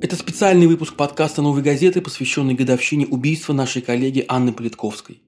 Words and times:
Это 0.00 0.16
специальный 0.16 0.66
выпуск 0.66 0.94
подкаста 0.94 1.40
«Новой 1.40 1.62
газеты», 1.62 2.02
посвященный 2.02 2.52
годовщине 2.52 3.06
убийства 3.06 3.54
нашей 3.54 3.80
коллеги 3.80 4.26
Анны 4.28 4.52
Политковской. 4.52 5.22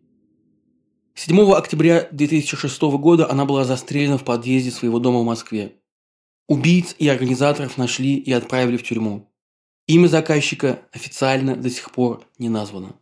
7 1.14 1.52
октября 1.52 2.08
2006 2.12 2.82
года 2.98 3.30
она 3.30 3.46
была 3.46 3.64
застрелена 3.64 4.18
в 4.18 4.24
подъезде 4.24 4.70
своего 4.70 4.98
дома 4.98 5.20
в 5.20 5.24
Москве. 5.24 5.79
Убийц 6.50 6.96
и 6.98 7.06
организаторов 7.06 7.78
нашли 7.78 8.16
и 8.16 8.32
отправили 8.32 8.76
в 8.76 8.82
тюрьму. 8.82 9.30
Имя 9.86 10.08
заказчика 10.08 10.80
официально 10.92 11.54
до 11.54 11.70
сих 11.70 11.92
пор 11.92 12.24
не 12.40 12.48
названо. 12.48 12.96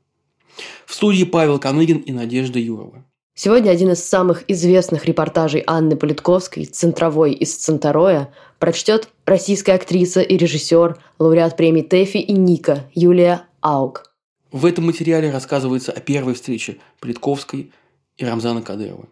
В 0.84 0.92
студии 0.92 1.24
Павел 1.24 1.58
Каныгин 1.58 1.96
и 1.96 2.12
Надежда 2.12 2.58
Юрова. 2.58 3.06
Сегодня 3.34 3.70
один 3.70 3.92
из 3.92 4.04
самых 4.04 4.44
известных 4.50 5.06
репортажей 5.06 5.64
Анны 5.66 5.96
Политковской, 5.96 6.66
центровой 6.66 7.32
из 7.32 7.56
Центароя, 7.56 8.34
прочтет 8.58 9.08
российская 9.24 9.76
актриса 9.76 10.20
и 10.20 10.36
режиссер, 10.36 10.98
лауреат 11.18 11.56
премии 11.56 11.80
ТЭФИ 11.80 12.18
и 12.18 12.32
Ника 12.32 12.84
Юлия 12.92 13.46
Аук. 13.62 14.12
В 14.52 14.66
этом 14.66 14.84
материале 14.84 15.30
рассказывается 15.30 15.92
о 15.92 16.00
первой 16.00 16.34
встрече 16.34 16.76
Политковской 17.00 17.72
и 18.18 18.24
Рамзана 18.26 18.60
Кадырова. 18.60 19.08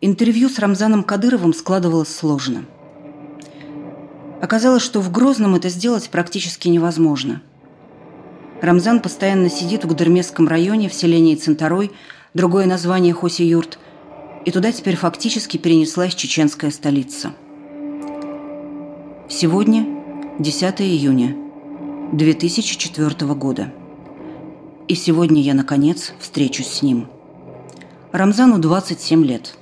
Интервью 0.00 0.48
с 0.48 0.58
Рамзаном 0.58 1.02
Кадыровым 1.02 1.52
складывалось 1.52 2.14
сложно. 2.14 2.64
Оказалось, 4.40 4.82
что 4.82 5.00
в 5.00 5.10
Грозном 5.10 5.56
это 5.56 5.68
сделать 5.68 6.10
практически 6.10 6.68
невозможно– 6.68 7.42
Рамзан 8.60 9.00
постоянно 9.00 9.50
сидит 9.50 9.84
в 9.84 9.88
Гудермесском 9.88 10.48
районе 10.48 10.88
в 10.88 10.94
селении 10.94 11.36
Центарой, 11.36 11.92
другое 12.34 12.66
название 12.66 13.14
Хоси-Юрт, 13.14 13.78
и 14.44 14.50
туда 14.50 14.72
теперь 14.72 14.96
фактически 14.96 15.56
перенеслась 15.58 16.14
чеченская 16.14 16.70
столица. 16.70 17.32
Сегодня 19.28 19.86
10 20.38 20.80
июня 20.80 21.36
2004 22.12 23.34
года. 23.34 23.72
И 24.88 24.94
сегодня 24.94 25.42
я, 25.42 25.54
наконец, 25.54 26.14
встречусь 26.18 26.68
с 26.68 26.82
ним. 26.82 27.08
Рамзану 28.10 28.58
27 28.58 29.24
лет. 29.24 29.57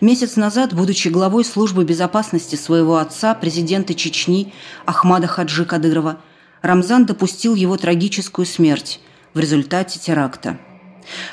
Месяц 0.00 0.36
назад, 0.36 0.74
будучи 0.74 1.08
главой 1.08 1.44
службы 1.44 1.84
безопасности 1.84 2.56
своего 2.56 2.96
отца, 2.96 3.34
президента 3.34 3.94
Чечни 3.94 4.52
Ахмада 4.86 5.26
Хаджи 5.26 5.64
Кадырова– 5.64 6.20
Рамзан 6.62 7.06
допустил 7.06 7.54
его 7.54 7.76
трагическую 7.76 8.46
смерть 8.46 9.00
в 9.32 9.38
результате 9.38 9.98
теракта. 9.98 10.58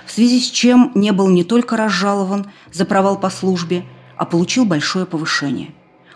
В 0.05 0.11
связи 0.11 0.39
с 0.39 0.49
чем 0.49 0.91
не 0.95 1.11
был 1.11 1.27
не 1.29 1.43
только 1.43 1.75
разжалован 1.75 2.47
за 2.71 2.85
провал 2.85 3.19
по 3.19 3.29
службе, 3.29 3.83
а 4.15 4.25
получил 4.25 4.65
большое 4.65 5.05
повышение. 5.05 5.73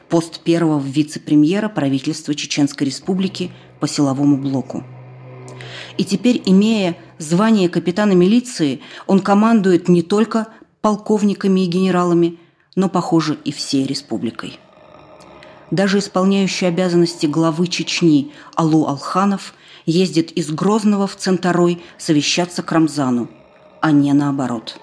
Пост 0.10 0.42
первого 0.42 0.82
вице-премьера 0.82 1.70
правительства 1.70 2.34
Чеченской 2.34 2.88
Республики 2.88 3.52
по 3.80 3.88
силовому 3.88 4.38
блоку. 4.38 4.84
И 5.98 6.06
теперь, 6.06 6.42
имея 6.46 6.98
звание 7.18 7.70
капитана 7.70 8.14
милиции, 8.14 8.82
он 9.08 9.20
командует 9.20 9.90
не 9.90 10.02
только 10.02 10.48
полковниками 10.82 11.62
и 11.62 11.68
генералами, 11.68 12.38
но, 12.76 12.90
похоже, 12.90 13.38
и 13.46 13.52
всей 13.52 13.86
республикой. 13.86 14.60
Даже 15.72 16.00
исполняющий 16.00 16.66
обязанности 16.66 17.26
главы 17.26 17.68
Чечни 17.68 18.34
Алу 18.56 18.88
Алханов 18.88 19.54
ездит 19.86 20.32
из 20.32 20.52
Грозного 20.52 21.08
в 21.08 21.16
Центарой 21.16 21.82
совещаться 21.98 22.62
к 22.62 22.72
Рамзану, 22.72 23.30
а 23.80 23.92
не 23.92 24.12
наоборот. 24.14 24.80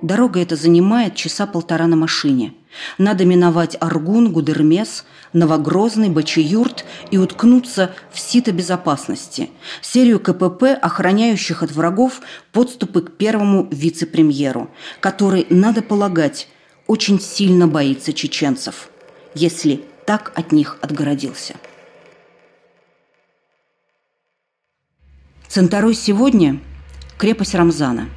Дорога 0.00 0.40
эта 0.40 0.56
занимает 0.56 1.14
часа 1.16 1.46
полтора 1.46 1.86
на 1.86 1.96
машине. 1.96 2.54
Надо 2.98 3.24
миновать 3.24 3.76
Аргун, 3.80 4.32
Гудермес, 4.32 5.04
Новогрозный, 5.32 6.08
Бачиюрт 6.08 6.84
и 7.10 7.18
уткнуться 7.18 7.94
в 8.12 8.18
сито 8.18 8.52
безопасности, 8.52 9.50
серию 9.80 10.20
КПП, 10.20 10.64
охраняющих 10.80 11.62
от 11.62 11.72
врагов 11.72 12.20
подступы 12.52 13.02
к 13.02 13.16
первому 13.16 13.68
вице-премьеру, 13.70 14.70
который, 15.00 15.46
надо 15.50 15.82
полагать, 15.82 16.48
очень 16.86 17.20
сильно 17.20 17.68
боится 17.68 18.12
чеченцев 18.12 18.90
если 19.34 19.84
так 20.06 20.32
от 20.34 20.52
них 20.52 20.78
отгородился. 20.80 21.54
Центарой 25.48 25.94
сегодня– 25.94 26.60
крепость 27.18 27.54
Рамзана. 27.54 28.08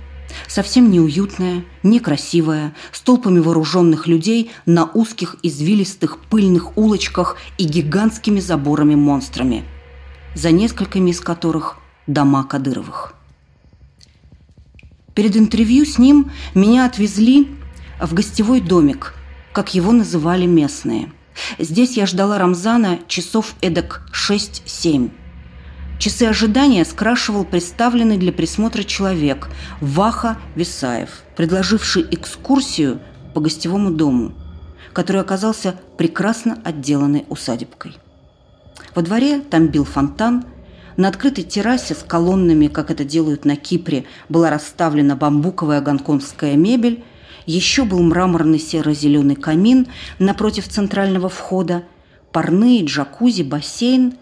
Совсем 0.53 0.91
неуютная, 0.91 1.65
некрасивая, 1.81 2.75
с 2.91 3.01
толпами 3.01 3.39
вооруженных 3.39 4.05
людей 4.05 4.51
на 4.67 4.85
узких 4.85 5.37
извилистых 5.41 6.19
пыльных 6.19 6.77
улочках 6.77 7.37
и 7.57 7.63
гигантскими 7.63 8.39
заборами-монстрами, 8.39 9.63
за 10.35 10.51
несколькими 10.51 11.09
из 11.09 11.21
которых– 11.21 11.77
дома 12.05 12.43
Кадыровых. 12.43 13.15
Перед 15.15 15.35
интервью 15.37 15.85
с 15.85 15.97
ним 15.97 16.29
меня 16.53 16.85
отвезли 16.85 17.47
в 17.99 18.13
гостевой 18.13 18.61
домик– 18.61 19.15
как 19.53 19.73
его 19.73 19.91
называли 19.91 20.45
местные. 20.45 21.11
Здесь 21.57 21.95
я 21.95 22.05
ждала 22.05 22.37
Рамзана 22.37 22.99
часов 23.07 23.55
эдак 23.61 24.07
6-7. 24.13 25.11
Часы 25.99 26.23
ожидания 26.23 26.83
скрашивал 26.85 27.45
представленный 27.45 28.17
для 28.17 28.33
присмотра 28.33 28.83
человек 28.83 29.49
Ваха 29.79 30.37
Висаев, 30.55 31.23
предложивший 31.37 32.05
экскурсию 32.11 32.99
по 33.33 33.39
гостевому 33.39 33.91
дому, 33.91 34.33
который 34.91 35.21
оказался 35.21 35.75
прекрасно 35.97 36.59
отделанной 36.63 37.25
усадебкой. 37.29 37.97
Во 38.95 39.01
дворе 39.01 39.39
там 39.39 39.67
бил 39.67 39.85
фонтан, 39.85 40.45
на 40.97 41.07
открытой 41.07 41.43
террасе 41.43 41.95
с 41.95 42.03
колоннами, 42.03 42.67
как 42.67 42.91
это 42.91 43.03
делают 43.03 43.45
на 43.45 43.55
Кипре, 43.55 44.05
была 44.29 44.49
расставлена 44.51 45.15
бамбуковая 45.15 45.81
гонконгская 45.81 46.55
мебель, 46.55 47.03
еще 47.45 47.83
был 47.83 48.01
мраморный 48.03 48.59
серо-зеленый 48.59 49.35
камин 49.35 49.87
напротив 50.19 50.67
центрального 50.67 51.29
входа, 51.29 51.83
парные, 52.31 52.85
джакузи, 52.85 53.41
бассейн 53.43 54.13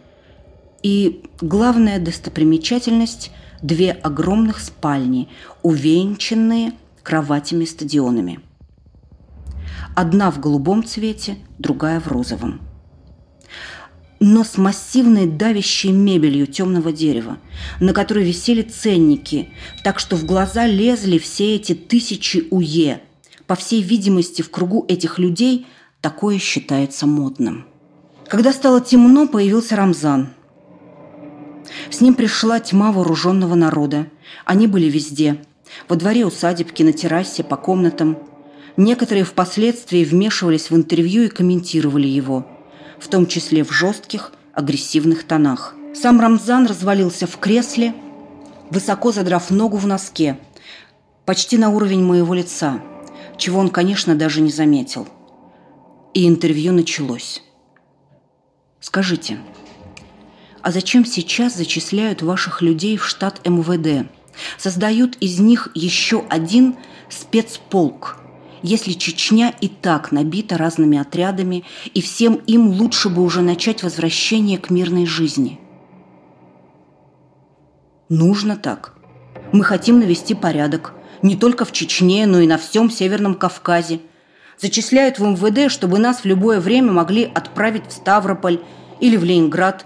и 0.83 1.23
главная 1.39 1.99
достопримечательность– 1.99 3.31
две 3.61 3.91
огромных 3.91 4.59
спальни, 4.59 5.29
увенчанные 5.61 6.73
кроватями-стадионами. 7.03 8.39
Одна 9.95 10.31
в 10.31 10.39
голубом 10.39 10.83
цвете, 10.83 11.37
другая 11.59 11.99
в 11.99 12.07
розовом– 12.07 12.61
но 14.23 14.43
с 14.43 14.55
массивной 14.55 15.25
давящей 15.25 15.91
мебелью 15.91 16.45
темного 16.45 16.91
дерева, 16.91 17.39
на 17.79 17.91
которой 17.91 18.23
висели 18.23 18.61
ценники, 18.61 19.49
так 19.83 19.97
что 19.97 20.15
в 20.15 20.25
глаза 20.25 20.67
лезли 20.67 21.17
все 21.17 21.55
эти 21.55 21.73
тысячи 21.73 22.47
уе, 22.51 23.01
по 23.47 23.55
всей 23.55 23.81
видимости, 23.81 24.43
в 24.43 24.51
кругу 24.51 24.85
этих 24.87 25.17
людей 25.17 25.65
такое 26.01 26.37
считается 26.37 27.07
модным. 27.07 27.65
Когда 28.27 28.53
стало 28.53 28.79
темно, 28.79 29.27
появился 29.27 29.75
Рамзан. 29.75 30.29
С 31.89 32.01
ним 32.01 32.13
пришла 32.15 32.59
тьма 32.59 32.91
вооруженного 32.91 33.55
народа. 33.55 34.07
Они 34.45 34.67
были 34.67 34.89
везде. 34.89 35.43
Во 35.87 35.95
дворе 35.95 36.25
усадебки, 36.25 36.83
на 36.83 36.93
террасе, 36.93 37.43
по 37.43 37.55
комнатам. 37.55 38.17
Некоторые 38.77 39.23
впоследствии 39.23 40.03
вмешивались 40.03 40.69
в 40.69 40.75
интервью 40.75 41.23
и 41.23 41.29
комментировали 41.29 42.07
его, 42.07 42.47
в 42.99 43.07
том 43.07 43.27
числе 43.27 43.63
в 43.63 43.71
жестких, 43.71 44.31
агрессивных 44.53 45.23
тонах. 45.23 45.75
Сам 45.93 46.19
Рамзан 46.21 46.67
развалился 46.67 47.27
в 47.27 47.37
кресле, 47.37 47.93
высоко 48.69 49.11
задрав 49.11 49.49
ногу 49.51 49.77
в 49.77 49.87
носке, 49.87 50.37
почти 51.25 51.57
на 51.57 51.69
уровень 51.69 52.03
моего 52.03 52.33
лица– 52.33 52.81
чего 53.41 53.59
он, 53.59 53.69
конечно, 53.69 54.15
даже 54.15 54.39
не 54.39 54.51
заметил. 54.51 55.07
И 56.13 56.27
интервью 56.27 56.73
началось. 56.73 57.41
Скажите, 58.79 59.39
а 60.61 60.71
зачем 60.71 61.05
сейчас 61.05 61.55
зачисляют 61.55 62.21
ваших 62.21 62.61
людей 62.61 62.97
в 62.97 63.05
штат 63.05 63.47
МВД? 63.47 64.07
Создают 64.57 65.17
из 65.17 65.39
них 65.39 65.69
еще 65.75 66.23
один 66.29 66.75
спецполк, 67.09 68.17
если 68.61 68.93
Чечня 68.93 69.53
и 69.61 69.67
так 69.67 70.11
набита 70.11 70.57
разными 70.57 70.97
отрядами, 70.97 71.63
и 71.93 72.01
всем 72.01 72.35
им 72.47 72.69
лучше 72.69 73.09
бы 73.09 73.23
уже 73.23 73.41
начать 73.41 73.83
возвращение 73.83 74.57
к 74.57 74.69
мирной 74.69 75.05
жизни. 75.05 75.59
Нужно 78.09 78.55
так. 78.55 78.93
Мы 79.51 79.63
хотим 79.63 79.99
навести 79.99 80.33
порядок– 80.33 80.93
не 81.21 81.35
только 81.35 81.65
в 81.65 81.71
Чечне, 81.71 82.25
но 82.25 82.39
и 82.39 82.47
на 82.47 82.57
всем 82.57 82.89
Северном 82.89 83.35
Кавказе. 83.35 84.01
Зачисляют 84.59 85.19
в 85.19 85.25
МВД, 85.25 85.71
чтобы 85.71 85.99
нас 85.99 86.21
в 86.21 86.25
любое 86.25 86.59
время 86.59 86.91
могли 86.91 87.23
отправить 87.23 87.87
в 87.87 87.91
Ставрополь 87.91 88.59
или 88.99 89.17
в 89.17 89.23
Ленинград. 89.23 89.85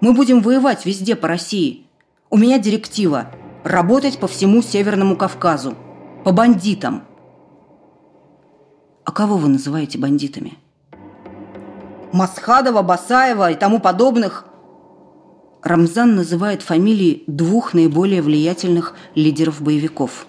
Мы 0.00 0.12
будем 0.12 0.42
воевать 0.42 0.86
везде 0.86 1.16
по 1.16 1.26
России. 1.26 1.86
У 2.30 2.36
меня 2.36 2.58
директива– 2.58 3.32
работать 3.64 4.20
по 4.20 4.28
всему 4.28 4.62
Северному 4.62 5.16
Кавказу. 5.16 5.74
По 6.24 6.30
бандитам. 6.30 7.02
А 9.04 9.10
кого 9.10 9.36
вы 9.36 9.48
называете 9.48 9.98
бандитами? 9.98 10.56
Масхадова, 12.12 12.82
Басаева 12.82 13.50
и 13.50 13.56
тому 13.56 13.80
подобных. 13.80 14.46
Рамзан 15.64 16.14
называет 16.14 16.62
фамилии 16.62 17.24
двух 17.26 17.74
наиболее 17.74 18.22
влиятельных 18.22 18.94
лидеров 19.16 19.60
боевиков. 19.60 20.26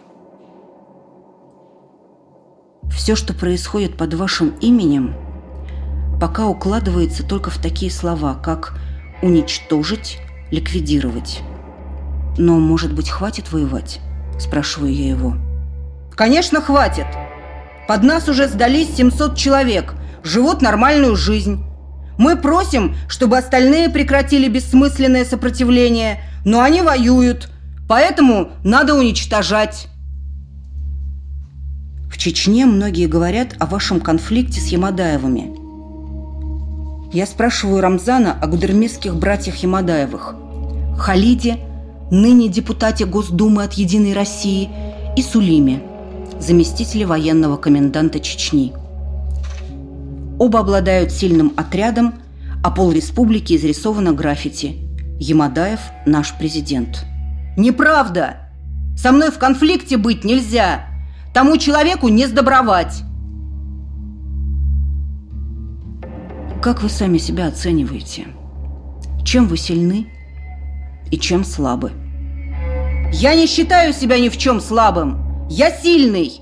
Все, 2.89 3.15
что 3.15 3.35
происходит 3.35 3.97
под 3.97 4.15
вашим 4.15 4.55
именем, 4.61 5.13
пока 6.19 6.47
укладывается 6.47 7.23
только 7.23 7.51
в 7.51 7.61
такие 7.61 7.91
слова, 7.91 8.33
как 8.33 8.73
«уничтожить», 9.21 10.19
«ликвидировать». 10.51 11.41
«Но, 12.37 12.57
может 12.59 12.93
быть, 12.93 13.09
хватит 13.09 13.51
воевать?»– 13.51 13.99
спрашиваю 14.39 14.93
я 14.93 15.09
его. 15.09 15.35
«Конечно, 16.15 16.61
хватит! 16.61 17.05
Под 17.87 18.03
нас 18.03 18.29
уже 18.29 18.47
сдались 18.47 18.95
700 18.95 19.35
человек, 19.35 19.95
живут 20.23 20.61
нормальную 20.61 21.15
жизнь. 21.15 21.63
Мы 22.17 22.37
просим, 22.37 22.95
чтобы 23.07 23.37
остальные 23.37 23.89
прекратили 23.89 24.47
бессмысленное 24.47 25.25
сопротивление, 25.25 26.21
но 26.45 26.61
они 26.61 26.81
воюют, 26.81 27.49
поэтому 27.87 28.51
надо 28.63 28.95
уничтожать». 28.95 29.87
В 32.09 32.17
Чечне 32.17 32.65
многие 32.65 33.07
говорят 33.07 33.55
о 33.59 33.65
вашем 33.65 33.99
конфликте 33.99 34.59
с 34.59 34.67
Ямадаевыми. 34.67 35.58
Я 37.11 37.25
спрашиваю 37.25 37.81
Рамзана 37.81 38.37
о 38.39 38.47
гудермесских 38.47 39.15
братьях 39.15 39.55
Ямадаевых. 39.57 40.35
Халиде, 40.97 41.57
ныне 42.11 42.49
депутате 42.49 43.05
Госдумы 43.05 43.63
от 43.63 43.73
«Единой 43.73 44.13
России», 44.13 44.69
и 45.17 45.21
Сулиме, 45.23 45.81
заместителе 46.39 47.05
военного 47.05 47.57
коменданта 47.57 48.19
Чечни. 48.19 48.73
Оба 50.37 50.59
обладают 50.59 51.11
сильным 51.11 51.51
отрядом, 51.57 52.13
а 52.63 52.69
пол 52.69 52.91
республики 52.91 53.55
изрисовано 53.55 54.13
граффити 54.13 54.77
«Ямадаев– 55.19 55.79
наш 56.05 56.37
президент». 56.37 57.05
«Неправда! 57.57 58.51
Со 58.95 59.11
мной 59.11 59.31
в 59.31 59.39
конфликте 59.39 59.97
быть 59.97 60.23
нельзя!» 60.23 60.85
Тому 61.33 61.57
человеку 61.57 62.07
не 62.07 62.25
сдобровать. 62.25 63.03
Как 66.61 66.83
вы 66.83 66.89
сами 66.89 67.17
себя 67.17 67.47
оцениваете? 67.47 68.27
Чем 69.23 69.47
вы 69.47 69.55
сильны 69.55 70.07
и 71.09 71.17
чем 71.17 71.45
слабы? 71.45 71.93
Я 73.13 73.33
не 73.33 73.47
считаю 73.47 73.93
себя 73.93 74.19
ни 74.19 74.27
в 74.27 74.37
чем 74.37 74.59
слабым. 74.59 75.47
Я 75.49 75.71
сильный. 75.71 76.41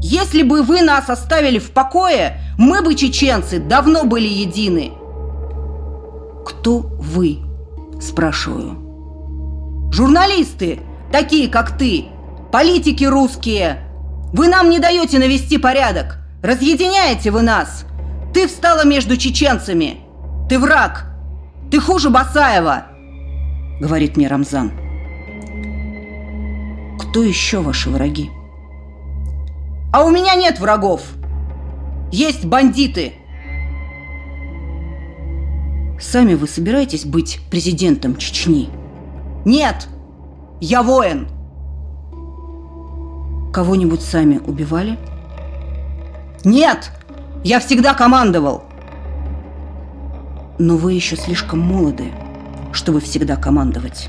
Если 0.00 0.42
бы 0.42 0.62
вы 0.62 0.82
нас 0.82 1.10
оставили 1.10 1.58
в 1.58 1.72
покое, 1.72 2.40
мы 2.58 2.80
бы, 2.82 2.94
чеченцы, 2.94 3.58
давно 3.58 4.04
были 4.04 4.28
едины. 4.28 4.92
Кто 6.46 6.78
вы? 7.00 7.40
Спрашиваю. 8.00 9.90
Журналисты, 9.90 10.80
такие 11.10 11.48
как 11.48 11.76
ты, 11.76 12.06
политики 12.52 13.04
русские, 13.04 13.80
вы 14.32 14.48
нам 14.48 14.70
не 14.70 14.78
даете 14.78 15.18
навести 15.18 15.58
порядок. 15.58 16.18
Разъединяете 16.42 17.30
вы 17.30 17.42
нас. 17.42 17.84
Ты 18.34 18.48
встала 18.48 18.84
между 18.84 19.16
чеченцами. 19.16 20.00
Ты 20.48 20.58
враг. 20.58 21.06
Ты 21.70 21.80
хуже 21.80 22.10
Басаева, 22.10 22.86
говорит 23.80 24.16
мне 24.16 24.28
Рамзан. 24.28 24.72
Кто 26.98 27.22
еще 27.22 27.60
ваши 27.60 27.90
враги? 27.90 28.30
А 29.92 30.04
у 30.04 30.10
меня 30.10 30.34
нет 30.34 30.58
врагов. 30.58 31.02
Есть 32.10 32.44
бандиты. 32.44 33.14
Сами 36.00 36.34
вы 36.34 36.48
собираетесь 36.48 37.04
быть 37.04 37.40
президентом 37.50 38.16
Чечни? 38.16 38.68
Нет. 39.44 39.88
Я 40.60 40.82
воин. 40.82 41.28
Кого-нибудь 43.52 44.02
сами 44.02 44.38
убивали? 44.38 44.98
Нет! 46.44 46.90
Я 47.44 47.60
всегда 47.60 47.92
командовал! 47.92 48.64
Но 50.58 50.78
вы 50.78 50.94
еще 50.94 51.14
слишком 51.14 51.60
молоды, 51.60 52.10
чтобы 52.72 53.00
всегда 53.00 53.36
командовать. 53.36 54.08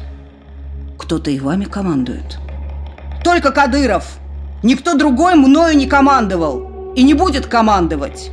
Кто-то 0.98 1.30
и 1.32 1.40
вами 1.40 1.66
командует. 1.66 2.40
Только 3.26 3.52
Кадыров! 3.52 4.20
Никто 4.64 4.98
другой 4.98 5.36
мною 5.36 5.76
не 5.76 5.86
командовал 5.86 6.94
и 6.96 7.04
не 7.04 7.14
будет 7.14 7.46
командовать. 7.46 8.32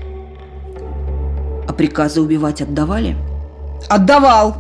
А 1.67 1.73
приказы 1.73 2.21
убивать 2.21 2.63
отдавали? 2.63 3.17
Отдавал. 3.89 4.59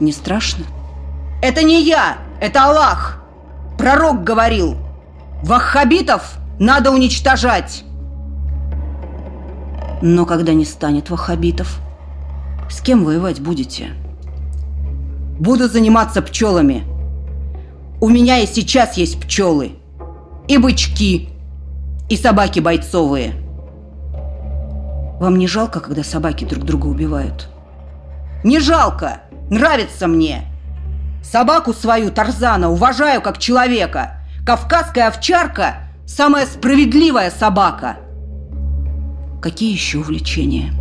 Не 0.00 0.10
страшно? 0.10 0.64
Это 1.42 1.62
не 1.62 1.82
я, 1.82 2.16
это 2.40 2.64
Аллах. 2.64 3.22
Пророк 3.76 4.24
говорил, 4.24 4.78
ваххабитов 5.42 6.38
надо 6.58 6.90
уничтожать. 6.92 7.84
Но 10.00 10.26
когда 10.26 10.54
не 10.54 10.64
станет 10.64 11.10
ваххабитов, 11.10 11.80
с 12.70 12.80
кем 12.80 13.04
воевать 13.04 13.40
будете? 13.40 13.90
Буду 15.38 15.68
заниматься 15.68 16.22
пчелами. 16.22 16.84
У 18.00 18.08
меня 18.08 18.38
и 18.38 18.46
сейчас 18.46 18.96
есть 18.96 19.20
пчелы. 19.20 19.72
И 20.46 20.58
бычки. 20.58 21.30
И 22.08 22.16
собаки 22.16 22.60
бойцовые. 22.60 23.34
Вам 25.20 25.36
не 25.36 25.48
жалко, 25.48 25.80
когда 25.80 26.04
собаки 26.04 26.44
друг 26.44 26.64
друга 26.64 26.86
убивают? 26.86 27.48
Не 28.44 28.60
жалко. 28.60 29.22
Нравится 29.50 30.06
мне. 30.06 30.44
Собаку 31.22 31.72
свою, 31.72 32.10
Тарзана, 32.10 32.70
уважаю 32.70 33.20
как 33.20 33.38
человека. 33.38 34.16
Кавказская 34.46 35.08
овчарка– 35.08 35.88
самая 36.06 36.46
справедливая 36.46 37.30
собака. 37.30 37.96
Какие 39.40 39.72
еще 39.72 39.98
увлечения? 39.98 40.72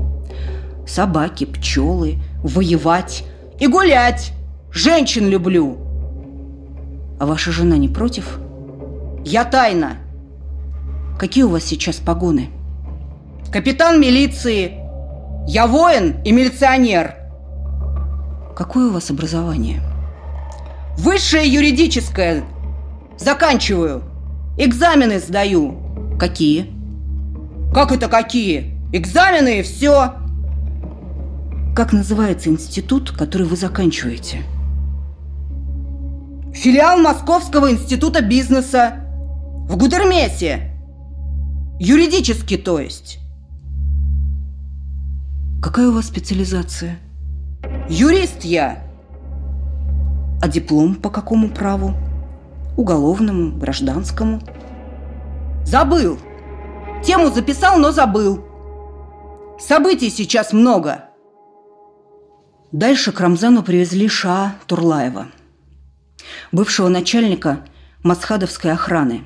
Собаки, 0.88 1.46
пчелы, 1.46 2.18
воевать 2.42 3.24
и 3.60 3.68
гулять. 3.68 4.34
Женщин 4.72 5.28
люблю. 5.28 5.78
А 7.20 7.26
ваша 7.26 7.52
жена 7.52 7.78
не 7.78 7.90
против? 7.90 8.40
Я 9.24 9.44
тайна. 9.44 9.98
Какие 11.20 11.44
у 11.44 11.50
вас 11.50 11.64
сейчас 11.64 11.98
погоны? 11.98 12.50
Капитан 13.52 14.00
милиции. 14.00 14.80
Я 15.48 15.68
воин 15.68 16.22
и 16.24 16.32
милиционер. 16.32 17.16
Какое 18.56 18.88
у 18.88 18.94
вас 18.94 19.10
образование? 19.12 19.82
Высшее 20.98 21.48
юридическое. 21.48 22.44
Заканчиваю. 23.20 24.04
Экзамены 24.58 25.20
сдаю. 25.20 26.18
Какие? 26.20 26.77
Как 27.74 27.92
это 27.92 28.08
какие? 28.08 28.78
Экзамены 28.92 29.60
и 29.60 29.64
все. 29.64 30.14
Как 31.76 31.94
называется 31.94 32.50
институт, 32.50 33.12
который 33.12 33.46
вы 33.46 33.56
заканчиваете? 33.56 34.44
Филиал 36.54 36.98
Московского 37.00 37.72
института 37.72 38.22
бизнеса. 38.22 38.96
В 39.70 39.78
Гудермесе. 39.78 40.72
Юридически, 41.80 42.58
то 42.58 42.80
есть. 42.80 43.20
Какая 45.62 45.90
у 45.90 45.92
вас 45.92 46.08
специализация? 46.08 46.98
Юрист 47.90 48.44
я. 48.44 48.84
А 50.42 50.48
диплом 50.48 50.96
по 50.96 51.10
какому 51.10 51.50
праву? 51.50 51.94
Уголовному, 52.76 53.58
гражданскому? 53.58 54.42
Забыл. 55.64 56.18
Тему 57.04 57.32
записал, 57.32 57.78
но 57.78 57.92
забыл. 57.92 58.44
Событий 59.60 60.10
сейчас 60.10 60.54
много. 60.54 61.06
Дальше 62.72 63.12
к 63.12 63.20
Рамзану 63.20 63.64
привезли 63.64 64.08
Ша 64.08 64.56
Турлаева, 64.68 65.28
бывшего 66.52 66.90
начальника 66.90 67.66
Масхадовской 68.04 68.72
охраны, 68.72 69.24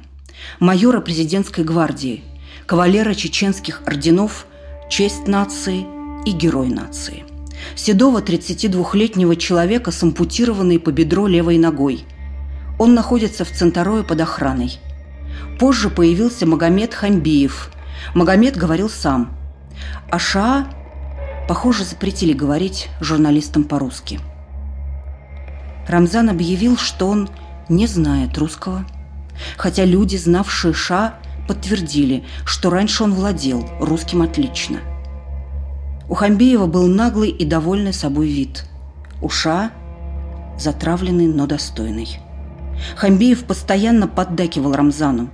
майора 0.60 1.02
президентской 1.02 1.64
гвардии, 1.64 2.24
кавалера 2.68 3.14
чеченских 3.14 3.82
орденов, 3.86 4.46
честь 4.90 5.28
нации 5.28 5.86
и 6.26 6.32
герой 6.32 6.70
нации– 6.70 7.26
седого 7.76 8.22
32-летнего 8.22 9.36
человека 9.36 9.92
с 9.92 10.04
ампутированной 10.04 10.80
по 10.80 10.92
бедро 10.92 11.28
левой 11.28 11.58
ногой. 11.58 12.06
Он 12.80 12.94
находится 12.94 13.46
в 13.46 13.52
Центарое 13.52 14.04
под 14.04 14.22
охраной. 14.22 14.80
Позже 15.62 15.92
появился 15.92 16.48
Магомед 16.48 16.96
Хамбиев. 16.96 17.70
Магомед 18.16 18.58
говорил 18.58 18.90
сам. 18.90 19.38
А 20.10 20.18
Шаа, 20.18 20.66
похоже, 21.48 21.84
запретили 21.84 22.34
говорить 22.34 22.90
журналистам 23.00 23.66
по-русски. 23.66 24.20
Рамзан 25.88 26.32
объявил, 26.32 26.78
что 26.78 27.10
он 27.10 27.30
не 27.70 27.86
знает 27.86 28.40
русского, 28.40 28.88
хотя 29.56 29.86
люди, 29.86 30.16
знавшие 30.16 30.74
Ша, 30.74 31.20
подтвердили, 31.48 32.24
что 32.44 32.72
раньше 32.72 33.04
он 33.04 33.14
владел 33.14 33.70
русским 33.80 34.24
отлично. 34.24 34.80
У 36.10 36.16
Хамбиева 36.16 36.66
был 36.66 36.88
наглый 36.88 37.30
и 37.30 37.46
довольный 37.46 37.94
собой 37.94 38.30
вид. 38.30 38.66
У 39.22 39.30
Ша– 39.30 39.70
затравленный, 40.58 41.28
но 41.28 41.46
достойный. 41.46 42.18
Хамбиев 42.96 43.44
постоянно 43.44 44.08
поддакивал 44.08 44.74
Рамзану. 44.74 45.30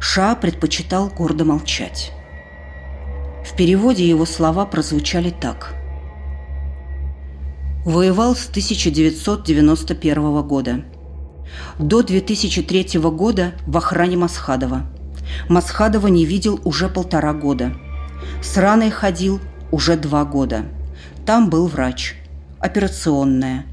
Ша 0.00 0.34
предпочитал 0.34 1.08
гордо 1.08 1.44
молчать. 1.44 2.12
В 3.44 3.56
переводе 3.56 4.08
его 4.08 4.26
слова 4.26 4.64
прозвучали 4.66 5.30
так. 5.30 5.74
Воевал 7.84 8.34
с 8.34 8.48
1991 8.48 10.42
года. 10.42 10.84
До 11.78 12.02
2003 12.02 12.98
года 13.00 13.52
в 13.66 13.76
охране 13.76 14.16
Масхадова. 14.16 14.86
Масхадова 15.48 16.06
не 16.06 16.24
видел 16.24 16.60
уже 16.64 16.88
полтора 16.88 17.32
года. 17.34 17.74
С 18.42 18.56
раной 18.56 18.90
ходил 18.90 19.40
уже 19.70 19.96
два 19.96 20.24
года. 20.24 20.64
Там 21.26 21.50
был 21.50 21.66
врач. 21.66 22.16
Операционная. 22.58 23.66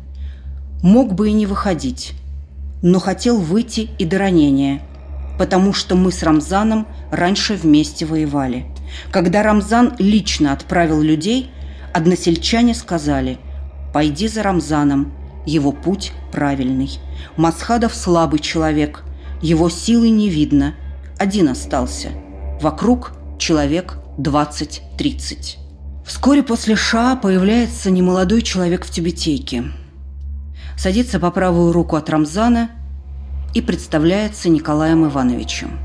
Мог 0.84 1.14
бы 1.14 1.30
и 1.30 1.34
не 1.34 1.46
выходить, 1.46 2.14
но 2.82 3.00
хотел 3.00 3.38
выйти 3.38 3.90
и 4.00 4.06
до 4.06 4.18
ранения, 4.18 4.82
потому 5.42 5.74
что 5.74 5.96
мы 5.96 6.12
с 6.12 6.22
Рамзаном 6.22 6.86
раньше 7.10 7.56
вместе 7.56 8.06
воевали. 8.06 8.68
Когда 9.10 9.42
Рамзан 9.42 9.96
лично 9.98 10.54
отправил 10.54 11.02
людей, 11.02 11.50
односельчане 11.94 12.76
сказали 12.76 13.40
«Пойди 13.92 14.28
за 14.28 14.44
Рамзаном, 14.44 15.12
его 15.48 15.72
путь 15.72 16.12
правильный. 16.32 16.92
Масхадов 17.38 17.96
слабый 17.96 18.40
человек, 18.40 19.04
его 19.42 19.68
силы 19.72 20.10
не 20.10 20.30
видно, 20.30 20.76
один 21.18 21.50
остался. 21.50 22.10
Вокруг 22.62 23.14
человек 23.40 23.98
20-30». 24.20 25.58
Вскоре 26.06 26.44
после 26.44 26.76
Ша 26.76 27.16
появляется 27.16 27.90
немолодой 27.90 28.44
человек 28.44 28.86
в 28.86 28.92
тюбетейке– 28.92 29.64
садится 30.78 31.20
по 31.20 31.30
правую 31.30 31.74
руку 31.74 31.96
от 31.96 32.10
Рамзана 32.10 32.72
и 33.54 33.62
представляется 33.62 34.50
Николаем 34.50 35.06
Ивановичем. 35.06 35.80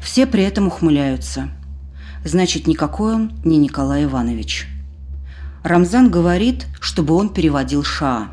Все 0.00 0.26
при 0.26 0.42
этом 0.42 0.66
ухмыляются. 0.66 1.48
Значит, 2.24 2.66
никакой 2.66 3.14
он 3.14 3.32
не 3.44 3.58
Николай 3.58 4.04
Иванович. 4.04 4.68
Рамзан 5.62 6.10
говорит, 6.10 6.66
чтобы 6.80 7.14
он 7.14 7.28
переводил 7.30 7.82
Шаа. 7.82 8.28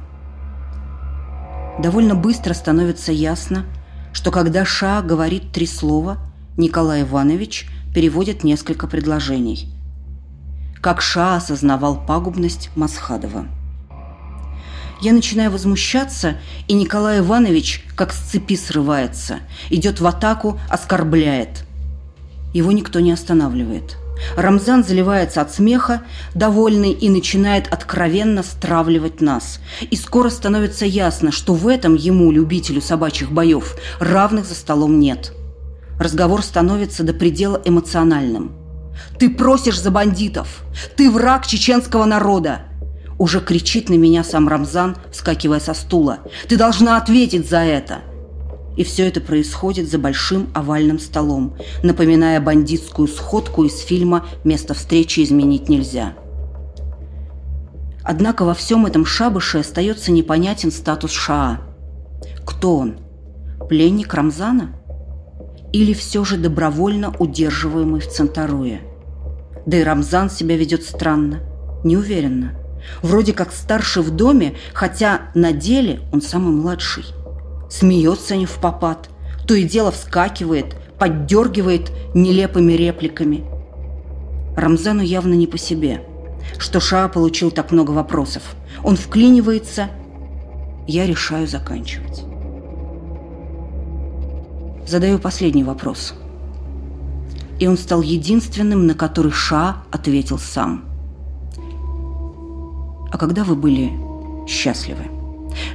Довольно 1.79 2.15
быстро 2.15 2.53
становится 2.53 3.11
ясно, 3.11 3.65
что 4.13 4.31
когда 4.31 4.65
Шаа 4.65 5.01
говорит 5.01 5.51
три 5.51 5.65
слова, 5.65 6.17
Николай 6.57 7.03
Иванович 7.03 7.69
переводит 7.93 8.43
несколько 8.43 8.87
предложений. 8.87 9.69
Как 10.81 11.01
Шаа 11.01 11.37
осознавал 11.37 12.05
пагубность 12.05 12.69
Масхадова– 12.75 13.47
я 15.01 15.13
начинаю 15.13 15.51
возмущаться, 15.51 16.37
и 16.67 16.73
Николай 16.73 17.19
Иванович, 17.19 17.83
как 17.95 18.13
с 18.13 18.17
цепи 18.17 18.55
срывается, 18.55 19.39
идет 19.69 19.99
в 19.99 20.07
атаку, 20.07 20.59
оскорбляет. 20.69 21.65
Его 22.53 22.71
никто 22.71 22.99
не 22.99 23.11
останавливает. 23.11 23.97
Рамзан 24.35 24.83
заливается 24.83 25.41
от 25.41 25.51
смеха, 25.51 26.03
довольный, 26.35 26.91
и 26.91 27.09
начинает 27.09 27.67
откровенно 27.73 28.43
стравливать 28.43 29.21
нас. 29.21 29.59
И 29.89 29.95
скоро 29.95 30.29
становится 30.29 30.85
ясно, 30.85 31.31
что 31.31 31.53
в 31.53 31.67
этом 31.67 31.95
ему, 31.95 32.31
любителю 32.31 32.81
собачьих 32.81 33.31
боев, 33.31 33.75
равных 33.99 34.45
за 34.45 34.53
столом 34.53 34.99
нет. 34.99 35.33
Разговор 35.99 36.43
становится 36.43 37.03
до 37.03 37.13
предела 37.13 37.59
эмоциональным. 37.65 38.51
«Ты 39.17 39.29
просишь 39.29 39.79
за 39.79 39.89
бандитов! 39.89 40.63
Ты 40.95 41.09
враг 41.09 41.47
чеченского 41.47 42.05
народа! 42.05 42.63
Уже 43.21 43.39
кричит 43.39 43.87
на 43.89 43.93
меня 43.93 44.23
сам 44.23 44.47
Рамзан, 44.47 44.97
вскакивая 45.11 45.59
со 45.59 45.75
стула. 45.75 46.21
«Ты 46.47 46.57
должна 46.57 46.97
ответить 46.97 47.47
за 47.47 47.59
это!» 47.59 47.99
И 48.75 48.83
все 48.83 49.07
это 49.07 49.21
происходит 49.21 49.87
за 49.91 49.99
большим 49.99 50.49
овальным 50.55 50.97
столом, 50.97 51.55
напоминая 51.83 52.41
бандитскую 52.41 53.07
сходку 53.07 53.63
из 53.63 53.77
фильма 53.77 54.25
«Место 54.43 54.73
встречи 54.73 55.19
изменить 55.21 55.69
нельзя». 55.69 56.15
Однако 58.03 58.43
во 58.43 58.55
всем 58.55 58.87
этом 58.87 59.05
шабыше 59.05 59.59
остается 59.59 60.11
непонятен 60.11 60.71
статус 60.71 61.11
Шаа. 61.11 61.61
Кто 62.43 62.77
он? 62.77 63.01
Пленник 63.69 64.15
Рамзана? 64.15 64.71
Или 65.71 65.93
все 65.93 66.25
же 66.25 66.37
добровольно 66.37 67.13
удерживаемый 67.19 68.01
в 68.01 68.07
Центаруе? 68.07 68.81
Да 69.67 69.77
и 69.77 69.83
Рамзан 69.83 70.31
себя 70.31 70.57
ведет 70.57 70.81
странно, 70.81 71.41
неуверенно– 71.83 72.55
Вроде 73.01 73.33
как 73.33 73.51
старший 73.51 74.03
в 74.03 74.11
доме, 74.11 74.55
хотя 74.73 75.21
на 75.33 75.51
деле 75.51 76.01
он 76.11 76.21
самый 76.21 76.53
младший. 76.53 77.05
Смеется 77.69 78.35
не 78.35 78.45
в 78.45 78.55
попад, 78.55 79.09
то 79.47 79.53
и 79.53 79.63
дело 79.63 79.91
вскакивает, 79.91 80.75
поддергивает 80.99 81.91
нелепыми 82.13 82.73
репликами. 82.73 83.45
Рамзану 84.55 85.01
явно 85.01 85.33
не 85.33 85.47
по 85.47 85.57
себе, 85.57 86.05
что 86.57 86.79
Шаа 86.79 87.07
получил 87.07 87.51
так 87.51 87.71
много 87.71 87.91
вопросов. 87.91 88.43
Он 88.83 88.95
вклинивается, 88.95 89.89
я 90.87 91.05
решаю 91.05 91.47
заканчивать. 91.47 92.23
Задаю 94.85 95.19
последний 95.19 95.63
вопрос. 95.63 96.13
И 97.59 97.67
он 97.67 97.77
стал 97.77 98.01
единственным, 98.01 98.87
на 98.87 98.95
который 98.95 99.31
Ша 99.31 99.83
ответил 99.91 100.37
сам– 100.37 100.85
а 103.11 103.17
когда 103.17 103.43
вы 103.43 103.55
были 103.55 103.91
счастливы? 104.47 105.05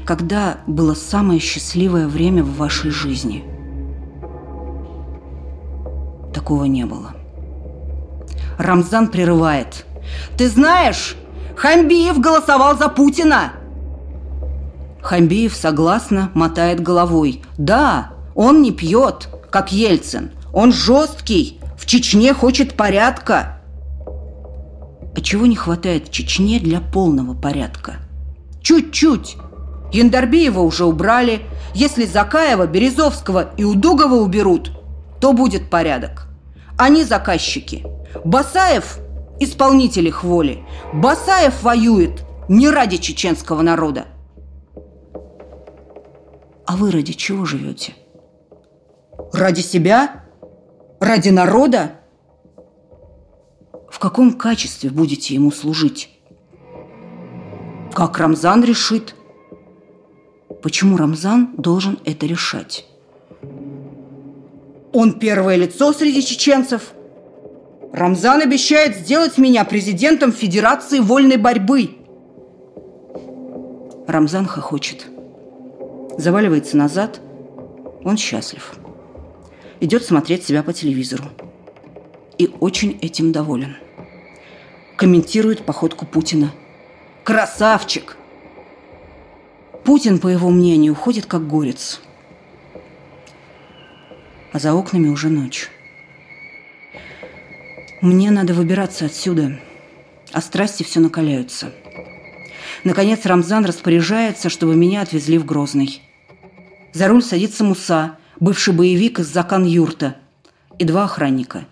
Когда 0.05 0.59
было 0.67 0.95
самое 0.95 1.39
счастливое 1.39 2.09
время 2.09 2.43
в 2.43 2.57
вашей 2.57 2.91
жизни? 2.91 3.45
Такого 6.33 6.65
не 6.65 6.85
было. 6.87 7.15
Рамзан 8.59 9.09
прерывает. 9.09 9.85
«Ты 10.37 10.49
знаешь, 10.49 11.17
Хамбиев 11.57 12.19
голосовал 12.21 12.77
за 12.77 12.89
Путина!» 12.89 13.53
Хамбиев 15.03 15.55
согласно 15.55 16.31
мотает 16.35 16.81
головой. 16.81 17.43
«Да, 17.59 18.13
он 18.35 18.63
не 18.63 18.73
пьет, 18.73 19.29
как 19.51 19.73
Ельцин. 19.73 20.31
Он 20.53 20.73
жесткий, 20.73 21.61
в 21.79 21.87
Чечне 21.87 22.33
хочет 22.35 22.75
порядка. 22.75 23.56
А 25.17 25.21
чего 25.23 25.47
не 25.47 25.57
хватает 25.57 26.11
Чечне 26.11 26.61
для 26.61 26.81
полного 26.81 27.33
порядка? 27.33 27.95
Чуть-чуть. 28.61 29.39
Яндарбиева 29.91 30.61
уже 30.61 30.85
убрали. 30.85 31.41
Если 31.75 32.05
Закаева, 32.05 32.67
Березовского 32.67 33.51
и 33.57 33.65
Удугова 33.65 34.17
уберут, 34.17 34.73
то 35.19 35.33
будет 35.33 35.71
порядок. 35.71 36.29
Они 36.77 37.03
заказчики. 37.03 37.87
Басаев– 38.27 38.99
исполнитель 39.41 40.09
их 40.09 40.23
воли. 40.23 40.63
Басаев 40.93 41.63
воюет 41.63 42.23
не 42.51 42.69
ради 42.69 42.99
чеченского 42.99 43.63
народа. 43.63 44.05
А 46.67 46.77
вы 46.77 46.91
ради 46.91 47.15
чего 47.15 47.47
живете? 47.47 47.95
Ради 49.33 49.63
себя? 49.63 50.25
Ради 51.01 51.31
народа? 51.31 51.96
В 53.97 53.99
каком 53.99 54.35
качестве 54.35 54.91
будете 54.91 55.33
ему 55.33 55.51
служить. 55.51 56.11
Как 57.95 58.19
Рамзан 58.19 58.63
решит. 58.63 59.15
Почему 60.63 60.99
Рамзан 60.99 61.55
должен 61.57 61.99
это 62.05 62.27
решать? 62.27 62.87
Он 64.93 65.19
первое 65.19 65.57
лицо 65.57 65.95
среди 65.95 66.23
чеченцев. 66.23 66.93
Рамзан 67.95 68.43
обещает 68.43 68.97
сделать 68.97 69.39
меня 69.39 69.65
президентом 69.65 70.31
Федерации 70.31 70.99
вольной 70.99 71.39
борьбы. 71.39 71.97
Рамзан 74.07 74.45
хохочет. 74.45 75.07
Заваливается 76.19 76.77
назад. 76.77 77.23
Он 78.05 78.19
счастлив. 78.19 78.75
Идет 79.81 80.05
смотреть 80.05 80.45
себя 80.45 80.63
по 80.63 80.75
телевизору. 80.75 81.25
И 82.37 82.51
очень 82.61 82.99
этим 83.01 83.33
доволен 83.33 83.77
комментирует 84.97 85.65
походку 85.65 86.07
Путина. 86.07 86.53
Красавчик! 87.23 88.17
Путин, 89.85 90.19
по 90.19 90.29
его 90.29 90.51
мнению, 90.51 90.95
ходит 90.95 91.27
как 91.27 91.47
горец. 91.47 92.01
а 94.53 94.59
за 94.59 94.73
окнами 94.73 95.09
уже 95.09 95.29
ночь. 95.29 95.69
Мне 98.01 98.31
надо 98.31 98.55
выбираться 98.55 99.05
отсюда, 99.05 99.61
а 100.33 100.41
страсти 100.41 100.83
все 100.83 100.99
накаляются. 100.99 101.73
Наконец 102.83 103.27
Рамзан 103.27 103.67
распоряжается, 103.67 104.49
чтобы 104.49 104.75
меня 104.75 105.03
отвезли 105.03 105.37
в 105.37 105.45
Грозный. 105.45 106.01
За 106.95 107.09
руль 107.09 107.23
садится 107.23 107.65
Муса, 107.65 108.17
бывший 108.41 108.73
боевик 108.73 109.19
из 109.19 109.27
Закан-Юрта, 109.27 110.17
и 110.79 110.85
два 110.85 111.05
охранника. 111.05 111.67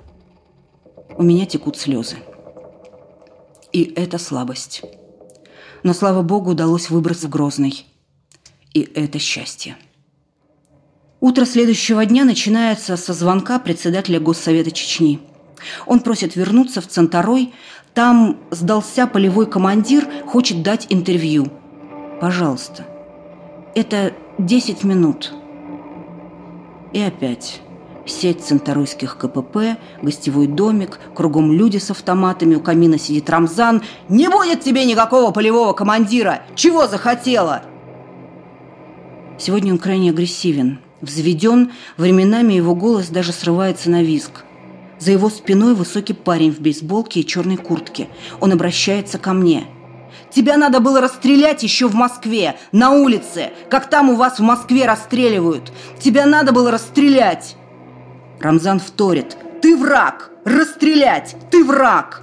У 1.16 1.22
меня 1.22 1.46
текут 1.46 1.78
слезы. 1.78 2.16
И 3.74 3.92
это 3.96 4.18
слабость. 4.18 4.82
Но, 5.82 5.92
слава 5.92 6.22
богу, 6.22 6.52
удалось 6.52 6.90
выбраться 6.90 7.26
в 7.26 7.30
Грозный. 7.30 7.84
И 8.72 8.82
это 8.94 9.18
счастье. 9.18 9.76
Утро 11.18 11.44
следующего 11.44 12.06
дня 12.06 12.24
начинается 12.24 12.96
со 12.96 13.12
звонка 13.12 13.58
председателя 13.58 14.20
Госсовета 14.20 14.70
Чечни. 14.70 15.18
Он 15.86 15.98
просит 15.98 16.36
вернуться 16.36 16.80
в 16.80 16.86
Центарой. 16.86 17.52
Там 17.94 18.38
сдался 18.52 19.08
полевой 19.08 19.50
командир, 19.50 20.08
хочет 20.24 20.62
дать 20.62 20.86
интервью. 20.90 21.50
Пожалуйста. 22.20 22.86
Это 23.74 24.14
10 24.38 24.84
минут. 24.84 25.34
И 26.92 27.00
опять 27.00 27.60
сеть 28.06 28.42
центаройских 28.42 29.16
КПП, 29.16 29.78
гостевой 30.02 30.46
домик, 30.46 30.98
кругом 31.14 31.52
люди 31.52 31.78
с 31.78 31.90
автоматами, 31.90 32.54
у 32.54 32.60
камина 32.60 32.98
сидит 32.98 33.30
Рамзан. 33.30 33.82
«Не 34.08 34.28
будет 34.28 34.60
тебе 34.60 34.84
никакого 34.84 35.30
полевого 35.30 35.72
командира! 35.72 36.42
Чего 36.54 36.86
захотела?» 36.86 37.62
Сегодня 39.38 39.72
он 39.72 39.78
крайне 39.78 40.10
агрессивен, 40.10 40.80
взведен, 41.00 41.72
временами 41.96 42.54
его 42.54 42.74
голос 42.74 43.08
даже 43.08 43.32
срывается 43.32 43.90
на 43.90 44.02
визг. 44.02 44.44
За 44.98 45.10
его 45.10 45.28
спиной 45.28 45.74
высокий 45.74 46.12
парень 46.12 46.52
в 46.52 46.60
бейсболке 46.60 47.20
и 47.20 47.26
черной 47.26 47.56
куртке. 47.56 48.08
Он 48.40 48.52
обращается 48.52 49.18
ко 49.18 49.32
мне. 49.32 49.66
«Тебя 50.32 50.56
надо 50.56 50.80
было 50.80 51.00
расстрелять 51.00 51.62
еще 51.62 51.88
в 51.88 51.94
Москве, 51.94 52.56
на 52.72 52.90
улице, 52.90 53.50
как 53.70 53.90
там 53.90 54.10
у 54.10 54.16
вас 54.16 54.38
в 54.38 54.42
Москве 54.42 54.86
расстреливают. 54.86 55.72
Тебя 56.00 56.26
надо 56.26 56.52
было 56.52 56.70
расстрелять!» 56.70 57.56
Рамзан 58.44 58.78
вторит. 58.78 59.38
«Ты 59.62 59.74
враг! 59.74 60.30
Расстрелять! 60.44 61.34
Ты 61.50 61.64
враг!» 61.64 62.20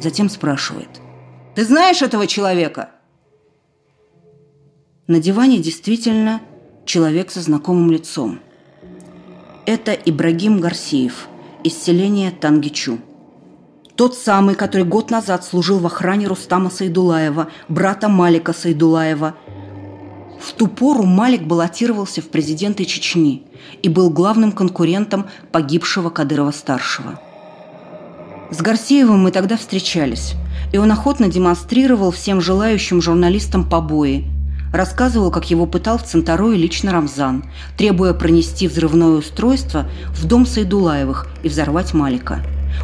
Затем 0.00 0.30
спрашивает. 0.30 1.00
«Ты 1.56 1.64
знаешь 1.64 2.02
этого 2.02 2.28
человека?» 2.28 2.90
На 5.08 5.18
диване 5.18 5.58
действительно 5.58 6.40
человек 6.84 7.32
со 7.32 7.40
знакомым 7.40 7.90
лицом. 7.90 8.38
Это 9.66 9.90
Ибрагим 9.92 10.60
Гарсиев 10.60 11.26
из 11.64 11.76
селения 11.82 12.30
Тангичу. 12.30 13.00
Тот 13.96 14.16
самый, 14.16 14.54
который 14.54 14.84
год 14.84 15.10
назад 15.10 15.44
служил 15.44 15.80
в 15.80 15.86
охране 15.86 16.28
Рустама 16.28 16.70
Сайдулаева, 16.70 17.50
брата 17.66 18.08
Малика 18.08 18.52
Сайдулаева. 18.52 19.34
В 20.42 20.52
ту 20.54 20.66
пору 20.66 21.04
Малик 21.04 21.42
баллотировался 21.42 22.20
в 22.20 22.28
президенты 22.28 22.84
Чечни 22.84 23.44
и 23.82 23.88
был 23.88 24.10
главным 24.10 24.50
конкурентом 24.50 25.26
погибшего 25.52 26.10
Кадырова-старшего. 26.10 27.20
С 28.50 28.60
Гарсеевым 28.60 29.22
мы 29.22 29.30
тогда 29.30 29.56
встречались, 29.56 30.34
и 30.72 30.78
он 30.78 30.90
охотно 30.90 31.28
демонстрировал 31.28 32.10
всем 32.10 32.40
желающим 32.40 33.00
журналистам 33.00 33.68
побои. 33.68 34.24
Рассказывал, 34.74 35.30
как 35.30 35.48
его 35.48 35.66
пытал 35.66 35.98
в 35.98 36.04
Центарое 36.04 36.56
лично 36.56 36.90
Рамзан, 36.90 37.44
требуя 37.78 38.12
пронести 38.12 38.66
взрывное 38.66 39.18
устройство 39.18 39.86
в 40.08 40.26
дом 40.26 40.44
Сайдулаевых 40.44 41.28
и 41.44 41.48
взорвать 41.48 41.94
Малика. 41.94 42.40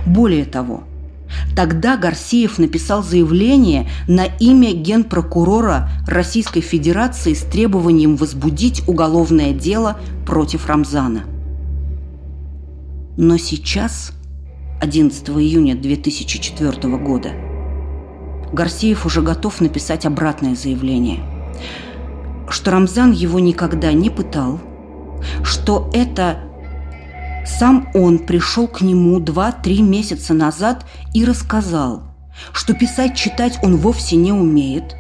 Более 0.06 0.44
того, 0.44 0.84
Тогда 1.54 1.96
Гарсиев 1.96 2.58
написал 2.58 3.02
заявление 3.02 3.88
на 4.06 4.24
имя 4.24 4.72
генпрокурора 4.72 5.90
Российской 6.06 6.60
Федерации 6.60 7.34
с 7.34 7.42
требованием 7.42 8.16
возбудить 8.16 8.86
уголовное 8.86 9.52
дело 9.52 9.98
против 10.26 10.66
Рамзана. 10.66 11.24
Но 13.16 13.36
сейчас, 13.36 14.12
11 14.80 15.28
июня 15.30 15.74
2004 15.74 16.96
года, 16.98 17.30
Гарсиев 18.52 19.04
уже 19.04 19.20
готов 19.20 19.60
написать 19.60 20.06
обратное 20.06 20.54
заявление, 20.54 21.20
что 22.48 22.70
Рамзан 22.70 23.12
его 23.12 23.40
никогда 23.40 23.92
не 23.92 24.08
пытал, 24.08 24.60
что 25.42 25.90
это 25.92 26.47
сам 27.48 27.88
он 27.94 28.18
пришел 28.18 28.68
к 28.68 28.82
нему 28.82 29.20
два-три 29.20 29.80
месяца 29.80 30.34
назад 30.34 30.84
и 31.14 31.24
рассказал, 31.24 32.02
что 32.52 32.74
писать-читать 32.74 33.58
он 33.62 33.76
вовсе 33.76 34.16
не 34.16 34.32
умеет. 34.32 34.94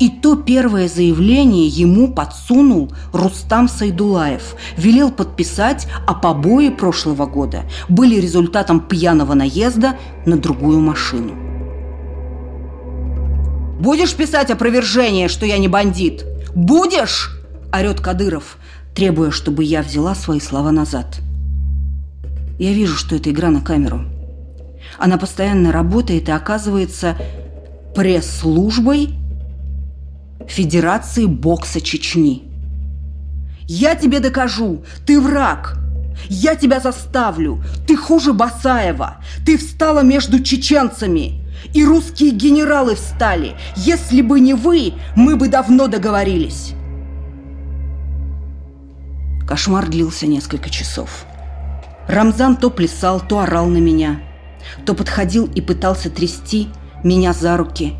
И 0.00 0.08
то 0.08 0.36
первое 0.36 0.88
заявление 0.88 1.66
ему 1.66 2.12
подсунул 2.12 2.92
Рустам 3.12 3.68
Сайдулаев, 3.68 4.56
велел 4.76 5.12
подписать, 5.12 5.86
а 6.06 6.14
побои 6.14 6.70
прошлого 6.70 7.26
года 7.26 7.64
были 7.88 8.18
результатом 8.18 8.80
пьяного 8.80 9.34
наезда 9.34 9.96
на 10.26 10.36
другую 10.36 10.80
машину. 10.80 11.34
«Будешь 13.78 14.14
писать 14.14 14.50
опровержение, 14.50 15.28
что 15.28 15.44
я 15.44 15.58
не 15.58 15.68
бандит? 15.68 16.24
Будешь?»– 16.54 17.38
орет 17.72 18.00
Кадыров, 18.00 18.56
требуя, 18.94 19.30
чтобы 19.30 19.64
я 19.64 19.82
взяла 19.82 20.14
свои 20.14 20.40
слова 20.40 20.70
назад– 20.70 21.18
я 22.62 22.72
вижу, 22.72 22.96
что 22.96 23.16
это 23.16 23.30
игра 23.30 23.50
на 23.50 23.60
камеру. 23.60 24.04
Она 24.98 25.18
постоянно 25.18 25.72
работает 25.72 26.28
и 26.28 26.32
оказывается 26.32 27.16
пресс-службой 27.94 29.10
Федерации 30.46 31.26
бокса 31.26 31.80
Чечни. 31.80 32.44
Я 33.66 33.94
тебе 33.94 34.20
докажу, 34.20 34.84
ты 35.06 35.20
враг. 35.20 35.78
Я 36.28 36.54
тебя 36.54 36.78
заставлю. 36.78 37.62
Ты 37.86 37.96
хуже 37.96 38.32
Басаева. 38.32 39.16
Ты 39.44 39.56
встала 39.56 40.02
между 40.02 40.40
чеченцами. 40.40 41.40
И 41.74 41.84
русские 41.84 42.30
генералы 42.30 42.94
встали. 42.96 43.54
Если 43.76 44.20
бы 44.20 44.40
не 44.40 44.54
вы, 44.54 44.94
мы 45.16 45.36
бы 45.36 45.48
давно 45.48 45.88
договорились. 45.88 46.74
Кошмар 49.48 49.88
длился 49.88 50.26
несколько 50.26 50.70
часов. 50.70 51.26
Рамзан 52.08 52.56
то 52.56 52.70
плясал, 52.70 53.20
то 53.20 53.40
орал 53.40 53.66
на 53.66 53.78
меня, 53.78 54.20
то 54.84 54.94
подходил 54.94 55.46
и 55.46 55.60
пытался 55.60 56.10
трясти 56.10 56.68
меня 57.04 57.32
за 57.32 57.56
руки, 57.56 57.94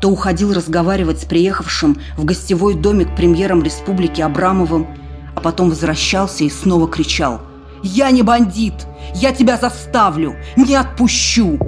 то 0.00 0.10
уходил 0.10 0.52
разговаривать 0.52 1.22
с 1.22 1.24
приехавшим 1.24 1.98
в 2.16 2.24
гостевой 2.24 2.74
домик 2.74 3.14
премьером 3.16 3.62
республики 3.62 4.20
Абрамовым, 4.20 4.86
а 5.34 5.40
потом 5.40 5.70
возвращался 5.70 6.44
и 6.44 6.50
снова 6.50 6.88
кричал 6.88 7.40
«Я 7.82 8.10
не 8.10 8.22
бандит! 8.22 8.86
Я 9.14 9.32
тебя 9.32 9.56
заставлю! 9.56 10.36
Не 10.56 10.74
отпущу!» 10.74 11.58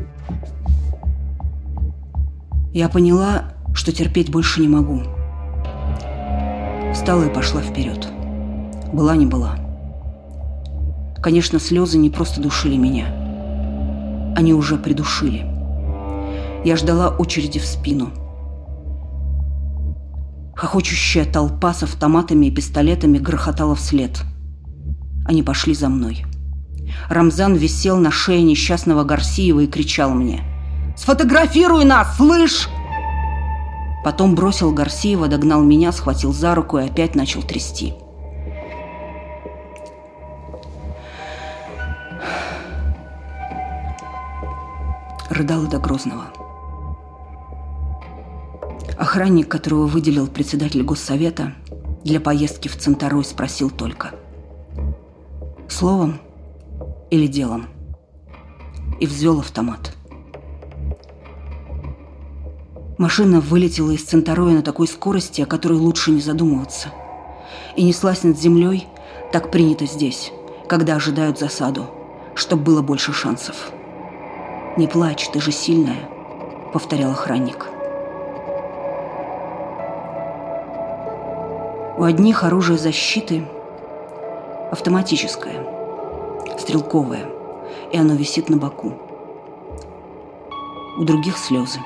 Я 2.72 2.88
поняла, 2.88 3.54
что 3.74 3.92
терпеть 3.92 4.30
больше 4.30 4.60
не 4.60 4.68
могу. 4.68 5.02
Встала 6.92 7.24
и 7.24 7.32
пошла 7.32 7.60
вперед. 7.60 8.08
Была 8.92 9.16
не 9.16 9.26
была. 9.26 9.67
Конечно, 11.22 11.58
слезы 11.58 11.98
не 11.98 12.10
просто 12.10 12.40
душили 12.40 12.76
меня. 12.76 13.06
Они 14.36 14.54
уже 14.54 14.76
придушили. 14.76 15.46
Я 16.64 16.76
ждала 16.76 17.08
очереди 17.08 17.58
в 17.58 17.64
спину. 17.64 18.10
Хохочущая 20.56 21.24
толпа 21.24 21.72
с 21.72 21.82
автоматами 21.82 22.46
и 22.46 22.50
пистолетами 22.50 23.18
грохотала 23.18 23.74
вслед. 23.74 24.22
Они 25.26 25.42
пошли 25.42 25.74
за 25.74 25.88
мной. 25.88 26.24
Рамзан 27.08 27.54
висел 27.54 27.98
на 27.98 28.10
шее 28.10 28.42
несчастного 28.42 29.04
Гарсиева 29.04 29.60
и 29.60 29.66
кричал 29.66 30.10
мне. 30.10 30.42
«Сфотографируй 30.96 31.84
нас, 31.84 32.16
слышь!» 32.16 32.68
Потом 34.04 34.34
бросил 34.34 34.72
Гарсиева, 34.72 35.28
догнал 35.28 35.62
меня, 35.62 35.92
схватил 35.92 36.32
за 36.32 36.54
руку 36.54 36.78
и 36.78 36.86
опять 36.86 37.14
начал 37.14 37.42
трясти. 37.42 37.94
Рыдала 45.38 45.66
до 45.66 45.78
Грозного. 45.78 46.24
Охранник, 48.98 49.48
которого 49.48 49.86
выделил 49.86 50.26
председатель 50.26 50.82
госсовета 50.82 51.54
для 52.04 52.20
поездки 52.20 52.68
в 52.68 52.76
Центарой, 52.76 53.24
спросил 53.24 53.70
только 53.70 54.10
«Словом 55.68 56.20
или 57.10 57.28
делом?» 57.28 57.66
и 58.98 59.06
взвел 59.06 59.38
автомат. 59.38 59.94
Машина 62.98 63.40
вылетела 63.40 63.92
из 63.92 64.02
Центароя 64.02 64.54
на 64.54 64.62
такой 64.62 64.88
скорости, 64.88 65.40
о 65.40 65.46
которой 65.46 65.78
лучше 65.78 66.10
не 66.10 66.20
задумываться, 66.20 66.88
и 67.76 67.84
неслась 67.84 68.24
над 68.24 68.38
землей, 68.38 68.86
Так 69.30 69.50
принято 69.50 69.84
здесь, 69.84 70.32
когда 70.68 70.96
ожидают 70.96 71.38
засаду, 71.38 71.86
чтобы 72.34 72.62
было 72.62 72.82
больше 72.82 73.12
шансов. 73.12 73.72
«Не 74.78 74.86
плачь, 74.86 75.28
ты 75.30 75.40
же 75.40 75.50
сильная»,— 75.50 76.08
повторял 76.72 77.10
охранник. 77.10 77.66
У 81.96 82.04
одних 82.04 82.44
оружие 82.44 82.78
защиты 82.78 83.44
автоматическое, 84.70 85.66
стрелковое, 86.56 87.26
и 87.90 87.98
оно 87.98 88.14
висит 88.14 88.48
на 88.48 88.56
боку. 88.56 88.92
У 90.96 91.02
других 91.02 91.38
слезы. 91.38 91.80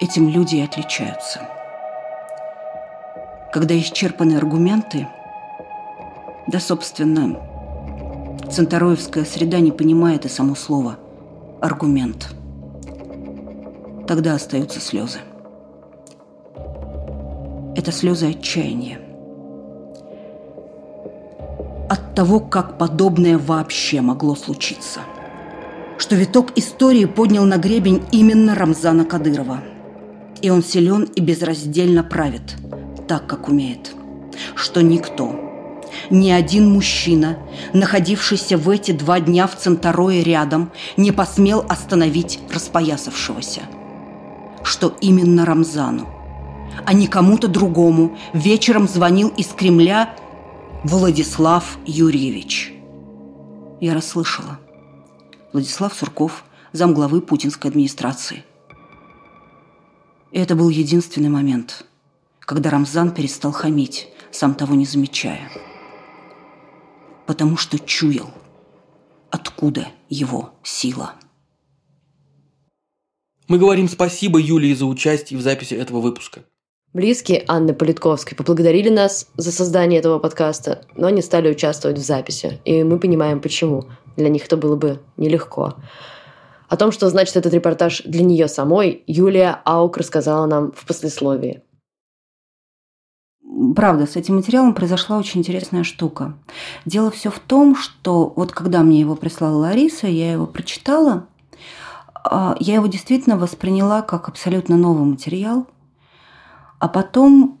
Этим 0.00 0.26
люди 0.30 0.56
и 0.56 0.64
отличаются. 0.64 1.50
Когда 3.52 3.78
исчерпаны 3.78 4.38
аргументы, 4.38 5.06
да, 6.46 6.58
собственно, 6.58 7.38
Центароевская 8.50 9.24
среда 9.24 9.60
не 9.60 9.72
понимает 9.72 10.24
и 10.24 10.28
само 10.28 10.54
слово 10.54 10.96
«аргумент». 11.60 12.28
Тогда 14.06 14.34
остаются 14.34 14.80
слезы. 14.80 15.18
Это 17.76 17.92
слезы 17.92 18.30
отчаяния. 18.30 19.00
От 21.90 22.14
того, 22.14 22.40
как 22.40 22.78
подобное 22.78 23.36
вообще 23.36 24.00
могло 24.00 24.34
случиться. 24.34 25.00
Что 25.98 26.16
виток 26.16 26.56
истории 26.56 27.04
поднял 27.04 27.44
на 27.44 27.58
гребень 27.58 28.02
именно 28.12 28.54
Рамзана 28.54 29.04
Кадырова. 29.04 29.60
И 30.40 30.48
он 30.48 30.62
силен 30.62 31.02
и 31.02 31.20
безраздельно 31.20 32.02
правит, 32.02 32.56
так, 33.06 33.26
как 33.26 33.48
умеет. 33.48 33.92
Что 34.54 34.80
никто, 34.80 35.47
ни 36.10 36.30
один 36.30 36.68
мужчина, 36.70 37.38
находившийся 37.72 38.56
в 38.56 38.68
эти 38.68 38.92
два 38.92 39.20
дня 39.20 39.46
в 39.46 39.56
Центарое 39.56 40.22
рядом, 40.22 40.70
не 40.96 41.12
посмел 41.12 41.64
остановить 41.68 42.40
распоясавшегося. 42.52 43.62
Что 44.62 44.96
именно 45.00 45.44
Рамзану, 45.44 46.08
а 46.84 46.92
не 46.92 47.06
кому-то 47.06 47.48
другому, 47.48 48.16
вечером 48.32 48.88
звонил 48.88 49.28
из 49.28 49.48
Кремля 49.48 50.14
Владислав 50.84 51.78
Юрьевич. 51.86 52.72
Я 53.80 53.94
расслышала. 53.94 54.58
Владислав 55.52 55.94
Сурков, 55.94 56.44
замглавы 56.72 57.20
путинской 57.20 57.70
администрации. 57.70 58.44
И 60.30 60.38
это 60.38 60.54
был 60.54 60.68
единственный 60.68 61.30
момент, 61.30 61.86
когда 62.40 62.70
Рамзан 62.70 63.12
перестал 63.12 63.52
хамить, 63.52 64.08
сам 64.30 64.54
того 64.54 64.74
не 64.74 64.84
замечая 64.84 65.48
потому 67.28 67.58
что 67.58 67.78
чуял, 67.78 68.30
откуда 69.28 69.88
его 70.08 70.54
сила. 70.62 71.12
Мы 73.48 73.58
говорим 73.58 73.86
спасибо 73.86 74.40
Юлии 74.40 74.72
за 74.72 74.86
участие 74.86 75.38
в 75.38 75.42
записи 75.42 75.74
этого 75.74 76.00
выпуска. 76.00 76.44
Близкие 76.94 77.44
Анны 77.46 77.74
Политковской 77.74 78.34
поблагодарили 78.34 78.88
нас 78.88 79.28
за 79.36 79.52
создание 79.52 80.00
этого 80.00 80.18
подкаста, 80.18 80.86
но 80.96 81.10
не 81.10 81.20
стали 81.20 81.50
участвовать 81.50 81.98
в 81.98 82.02
записи. 82.02 82.62
И 82.64 82.82
мы 82.82 82.98
понимаем, 82.98 83.42
почему. 83.42 83.84
Для 84.16 84.30
них 84.30 84.46
это 84.46 84.56
было 84.56 84.76
бы 84.76 85.02
нелегко. 85.18 85.74
О 86.70 86.76
том, 86.78 86.92
что 86.92 87.10
значит 87.10 87.36
этот 87.36 87.52
репортаж 87.52 88.00
для 88.06 88.24
нее 88.24 88.48
самой, 88.48 89.02
Юлия 89.06 89.60
Аук 89.66 89.98
рассказала 89.98 90.46
нам 90.46 90.72
в 90.72 90.86
послесловии 90.86 91.60
правда, 93.78 94.08
с 94.08 94.16
этим 94.16 94.34
материалом 94.34 94.74
произошла 94.74 95.18
очень 95.18 95.38
интересная 95.38 95.84
штука. 95.84 96.34
Дело 96.84 97.12
все 97.12 97.30
в 97.30 97.38
том, 97.38 97.76
что 97.76 98.32
вот 98.34 98.50
когда 98.50 98.82
мне 98.82 98.98
его 98.98 99.14
прислала 99.14 99.56
Лариса, 99.56 100.08
я 100.08 100.32
его 100.32 100.48
прочитала, 100.48 101.26
а, 102.24 102.56
я 102.58 102.74
его 102.74 102.88
действительно 102.88 103.36
восприняла 103.36 104.02
как 104.02 104.28
абсолютно 104.28 104.76
новый 104.76 105.04
материал, 105.04 105.68
а 106.80 106.88
потом 106.88 107.60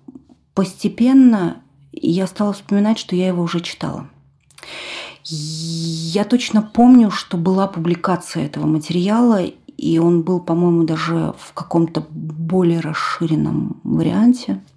постепенно 0.54 1.58
я 1.92 2.26
стала 2.26 2.52
вспоминать, 2.52 2.98
что 2.98 3.14
я 3.14 3.28
его 3.28 3.44
уже 3.44 3.60
читала. 3.60 4.08
Я 5.22 6.24
точно 6.24 6.62
помню, 6.62 7.12
что 7.12 7.36
была 7.36 7.68
публикация 7.68 8.44
этого 8.44 8.66
материала, 8.66 9.40
и 9.44 9.98
он 9.98 10.22
был, 10.22 10.40
по-моему, 10.40 10.82
даже 10.82 11.34
в 11.38 11.52
каком-то 11.54 12.04
более 12.10 12.80
расширенном 12.80 13.80
варианте– 13.84 14.60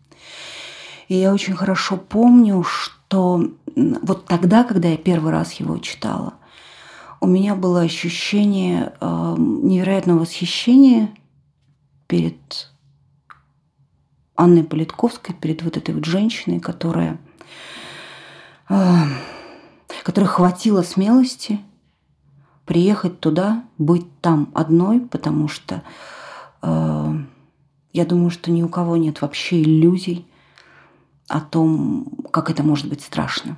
и 1.12 1.16
я 1.16 1.34
очень 1.34 1.56
хорошо 1.58 1.98
помню, 1.98 2.64
что 2.64 3.46
вот 3.76 4.28
тогда, 4.28 4.64
когда 4.64 4.88
я 4.88 4.96
первый 4.96 5.34
раз 5.34 5.52
его 5.52 5.78
читала, 5.80 6.36
у 7.20 7.28
меня 7.28 7.54
было 7.54 7.82
ощущение 7.82 8.94
э, 9.02 9.36
невероятного 9.38 10.20
восхищения 10.20 11.10
перед 12.08 12.72
Анной 14.38 14.64
Политковской, 14.64 15.36
перед 15.36 15.64
вот 15.64 15.76
этой 15.76 15.94
вот 15.94 16.06
женщиной, 16.06 16.62
которая, 16.62 17.20
э, 18.70 19.04
которая 20.04 20.30
хватило 20.30 20.82
смелости 20.82 21.60
приехать 22.66 23.20
туда, 23.20 23.66
быть 23.78 24.06
там 24.22 24.50
одной, 24.54 25.02
потому 25.02 25.50
что 25.50 25.84
э, 26.62 27.14
я 27.92 28.06
думаю, 28.06 28.30
что 28.30 28.50
ни 28.50 28.64
у 28.64 28.70
кого 28.70 28.96
нет 28.96 29.22
вообще 29.22 29.62
иллюзий 29.62 30.26
о 31.32 31.40
том, 31.40 32.06
как 32.32 32.50
это 32.50 32.62
может 32.62 32.90
быть 32.90 33.02
страшно. 33.02 33.58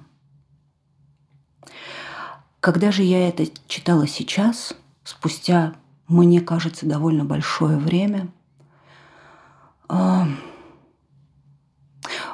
Когда 2.60 2.92
же 2.92 3.02
я 3.02 3.28
это 3.28 3.46
читала 3.68 4.08
сейчас, 4.08 4.76
спустя, 5.04 5.74
мне 6.08 6.40
кажется, 6.40 6.86
довольно 6.86 7.26
большое 7.26 7.78
время, 7.78 8.30
а, 9.90 10.28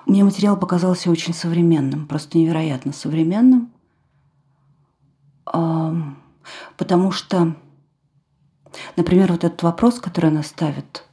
мне 0.06 0.26
материал 0.26 0.58
показался 0.58 1.10
очень 1.10 1.34
современным, 1.34 2.06
просто 2.06 2.38
невероятно 2.38 2.92
современным, 2.92 3.72
а, 5.46 5.96
потому 6.76 7.12
что, 7.12 7.56
например, 8.98 9.32
вот 9.32 9.46
этот 9.46 9.64
вопрос, 9.64 10.02
который 10.02 10.32
она 10.32 10.44
ставит 10.44 11.06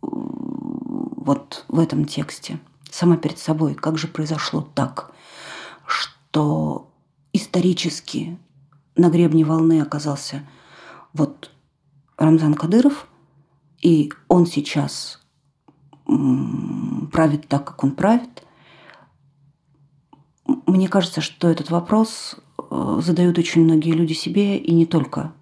вот 0.00 1.64
в 1.66 1.80
этом 1.80 2.04
тексте– 2.04 2.60
сама 2.90 3.16
перед 3.16 3.38
собой, 3.38 3.74
как 3.74 3.98
же 3.98 4.08
произошло 4.08 4.60
так, 4.74 5.12
что 5.86 6.90
исторически 7.32 8.38
на 8.96 9.10
гребне 9.10 9.44
волны 9.44 9.80
оказался 9.80 10.46
вот 11.12 11.50
Рамзан 12.16 12.54
Кадыров, 12.54 13.06
и 13.82 14.12
он 14.28 14.46
сейчас 14.46 15.20
правит 17.12 17.48
так, 17.48 17.64
как 17.64 17.84
он 17.84 17.92
правит. 17.92 18.44
Мне 20.66 20.88
кажется, 20.88 21.20
что 21.20 21.48
этот 21.48 21.70
вопрос 21.70 22.36
э, 22.58 23.00
задают 23.02 23.38
очень 23.38 23.64
многие 23.64 23.92
люди 23.92 24.12
себе, 24.12 24.56
и 24.56 24.72
не 24.72 24.86
только 24.86 25.32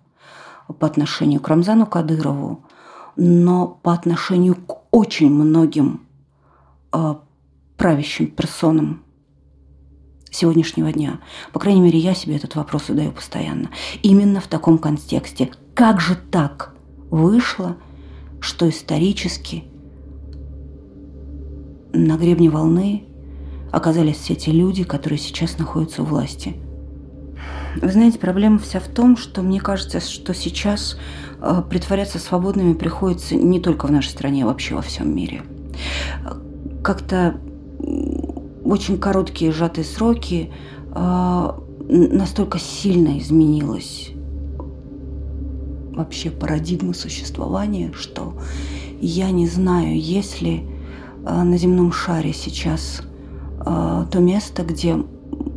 по 0.79 0.87
отношению 0.87 1.41
к 1.41 1.49
Рамзану 1.49 1.87
Кадырову, 1.87 2.65
но 3.17 3.67
по 3.67 3.93
отношению 3.93 4.57
к 4.57 4.79
очень 4.91 5.31
многим 5.31 6.07
э, 6.93 7.15
правящим 7.77 8.29
персонам 8.29 9.03
сегодняшнего 10.31 10.93
дня. 10.93 11.21
По 11.53 11.61
крайней 11.61 11.81
мере, 11.81 11.99
я 11.99 12.15
себе 12.15 12.37
этот 12.37 12.57
вопрос 12.57 12.87
задаю 12.89 13.13
постоянно. 13.13 13.71
Именно 14.03 14.41
в 14.41 14.49
таком 14.49 14.79
контексте. 14.79 15.51
Как 15.75 16.01
же 16.01 16.17
так 16.17 16.75
вышло, 17.11 17.77
что 18.41 18.69
исторически 18.69 19.65
на 21.93 22.17
гребне 22.17 22.51
волны 22.51 23.05
оказались 23.71 24.17
все 24.17 24.35
те 24.35 24.51
люди, 24.51 24.85
которые 24.85 25.19
сейчас 25.19 25.59
находятся 25.59 26.03
у 26.03 26.05
власти. 26.05 26.57
Вы 27.81 27.91
знаете, 27.91 28.19
проблема 28.19 28.59
вся 28.59 28.79
в 28.79 28.87
том, 28.89 29.17
что 29.17 29.43
мне 29.43 29.61
кажется, 29.61 30.01
что 30.01 30.33
сейчас 30.33 30.97
э, 31.41 31.63
притворяться 31.69 32.19
свободными 32.19 32.75
приходится 32.75 33.35
не 33.35 33.61
только 33.61 33.87
в 33.87 33.91
нашей 33.91 34.11
стране, 34.11 34.45
а 34.45 34.47
вообще 34.47 34.77
во 34.77 34.83
всем 34.83 35.15
мире. 35.15 35.43
Как-то 36.85 37.41
очень 38.65 38.99
короткие 38.99 39.53
сжатые 39.53 39.85
сроки 39.85 40.51
а, 40.93 41.61
настолько 41.89 42.59
сильно 42.59 43.19
изменилась 43.19 44.11
вообще 45.95 46.31
парадигма 46.31 46.93
существования, 46.93 47.93
что 47.95 48.35
я 49.01 49.31
не 49.31 49.47
знаю, 49.47 50.01
есть 50.01 50.41
ли 50.41 50.67
а, 51.25 51.45
на 51.45 51.57
земном 51.57 51.93
шаре 51.93 52.33
сейчас 52.33 53.03
а, 53.61 54.07
то 54.07 54.19
место, 54.21 54.63
где 54.63 54.97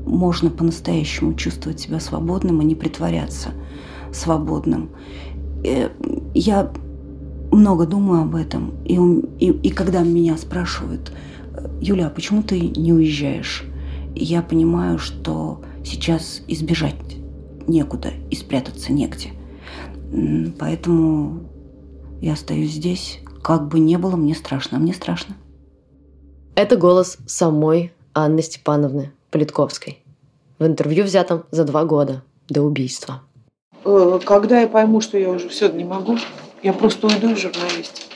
можно 0.05 0.49
по-настоящему 0.49 1.33
чувствовать 1.33 1.79
себя 1.79 1.99
свободным 1.99 2.61
и 2.61 2.65
не 2.65 2.75
притворяться 2.75 3.49
свободным. 4.13 4.89
Э, 5.63 5.89
я 6.33 6.71
много 7.51 7.85
думаю 7.85 8.23
об 8.23 8.35
этом, 8.35 8.73
и, 8.85 8.95
и, 9.39 9.51
и 9.51 9.69
когда 9.69 10.01
меня 10.01 10.37
спрашивают, 10.37 11.11
Юля, 11.81 12.07
а 12.07 12.09
почему 12.09 12.43
ты 12.43 12.59
не 12.59 12.93
уезжаешь? 12.93 13.65
я 14.19 14.41
понимаю, 14.41 14.97
что 14.97 15.61
сейчас 15.83 16.41
избежать 16.47 16.95
некуда 17.67 18.11
и 18.29 18.35
спрятаться 18.35 18.91
негде. 18.91 19.31
Поэтому 20.59 21.41
я 22.21 22.33
остаюсь 22.33 22.71
здесь. 22.71 23.19
Как 23.43 23.67
бы 23.67 23.79
не 23.79 23.97
было, 23.97 24.15
мне 24.15 24.35
страшно. 24.35 24.77
А 24.77 24.79
мне 24.79 24.93
страшно. 24.93 25.35
Это 26.55 26.75
голос 26.75 27.17
самой 27.27 27.93
Анны 28.13 28.41
Степановны 28.41 29.11
Политковской. 29.29 30.03
В 30.57 30.65
интервью 30.65 31.03
взятом 31.03 31.43
за 31.51 31.65
два 31.65 31.85
года 31.85 32.23
до 32.49 32.63
убийства. 32.63 33.21
Э, 33.85 34.19
когда 34.25 34.61
я 34.61 34.67
пойму, 34.67 35.01
что 35.01 35.17
я 35.17 35.29
уже 35.29 35.49
все 35.49 35.71
не 35.71 35.83
могу, 35.83 36.17
я 36.63 36.73
просто 36.73 37.07
уйду 37.07 37.29
из 37.29 37.37
журналистики. 37.37 38.07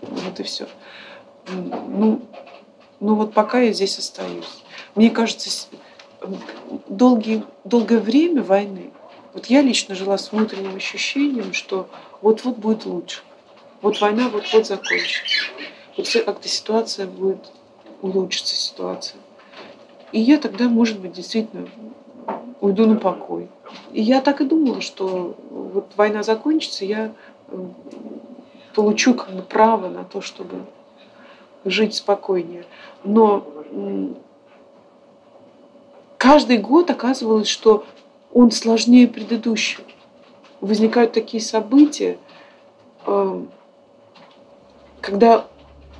Вот 0.00 0.40
и 0.40 0.42
все. 0.42 0.66
Ну, 1.52 2.20
ну 3.00 3.14
вот 3.14 3.32
пока 3.34 3.60
я 3.60 3.72
здесь 3.72 3.98
остаюсь. 3.98 4.62
Мне 4.94 5.10
кажется, 5.10 5.68
долгие, 6.88 7.44
долгое 7.64 7.98
время 7.98 8.42
войны, 8.42 8.90
вот 9.32 9.46
я 9.46 9.62
лично 9.62 9.94
жила 9.94 10.18
с 10.18 10.32
внутренним 10.32 10.76
ощущением, 10.76 11.52
что 11.52 11.88
вот-вот 12.20 12.58
будет 12.58 12.84
лучше. 12.84 13.22
Вот 13.80 14.00
война 14.00 14.28
вот-вот 14.28 14.66
закончится. 14.66 15.50
Вот 15.96 16.08
как-то 16.24 16.48
ситуация 16.48 17.06
будет 17.06 17.50
улучшиться 18.02 18.54
ситуация. 18.54 19.20
И 20.12 20.20
я 20.20 20.38
тогда, 20.38 20.68
может 20.68 21.00
быть, 21.00 21.12
действительно 21.12 21.68
уйду 22.60 22.86
на 22.86 22.96
покой. 22.96 23.48
И 23.92 24.02
я 24.02 24.20
так 24.20 24.40
и 24.40 24.44
думала, 24.44 24.80
что 24.80 25.34
вот 25.50 25.92
война 25.96 26.22
закончится, 26.22 26.84
я 26.84 27.12
получу 28.74 29.14
как 29.14 29.34
бы 29.34 29.42
право 29.42 29.88
на 29.88 30.04
то, 30.04 30.20
чтобы 30.20 30.66
жить 31.64 31.94
спокойнее. 31.94 32.64
Но 33.04 33.46
каждый 36.18 36.58
год 36.58 36.90
оказывалось, 36.90 37.48
что 37.48 37.84
он 38.32 38.50
сложнее 38.50 39.08
предыдущего. 39.08 39.84
Возникают 40.60 41.12
такие 41.12 41.42
события, 41.42 42.18
э, 43.06 43.42
когда 45.00 45.46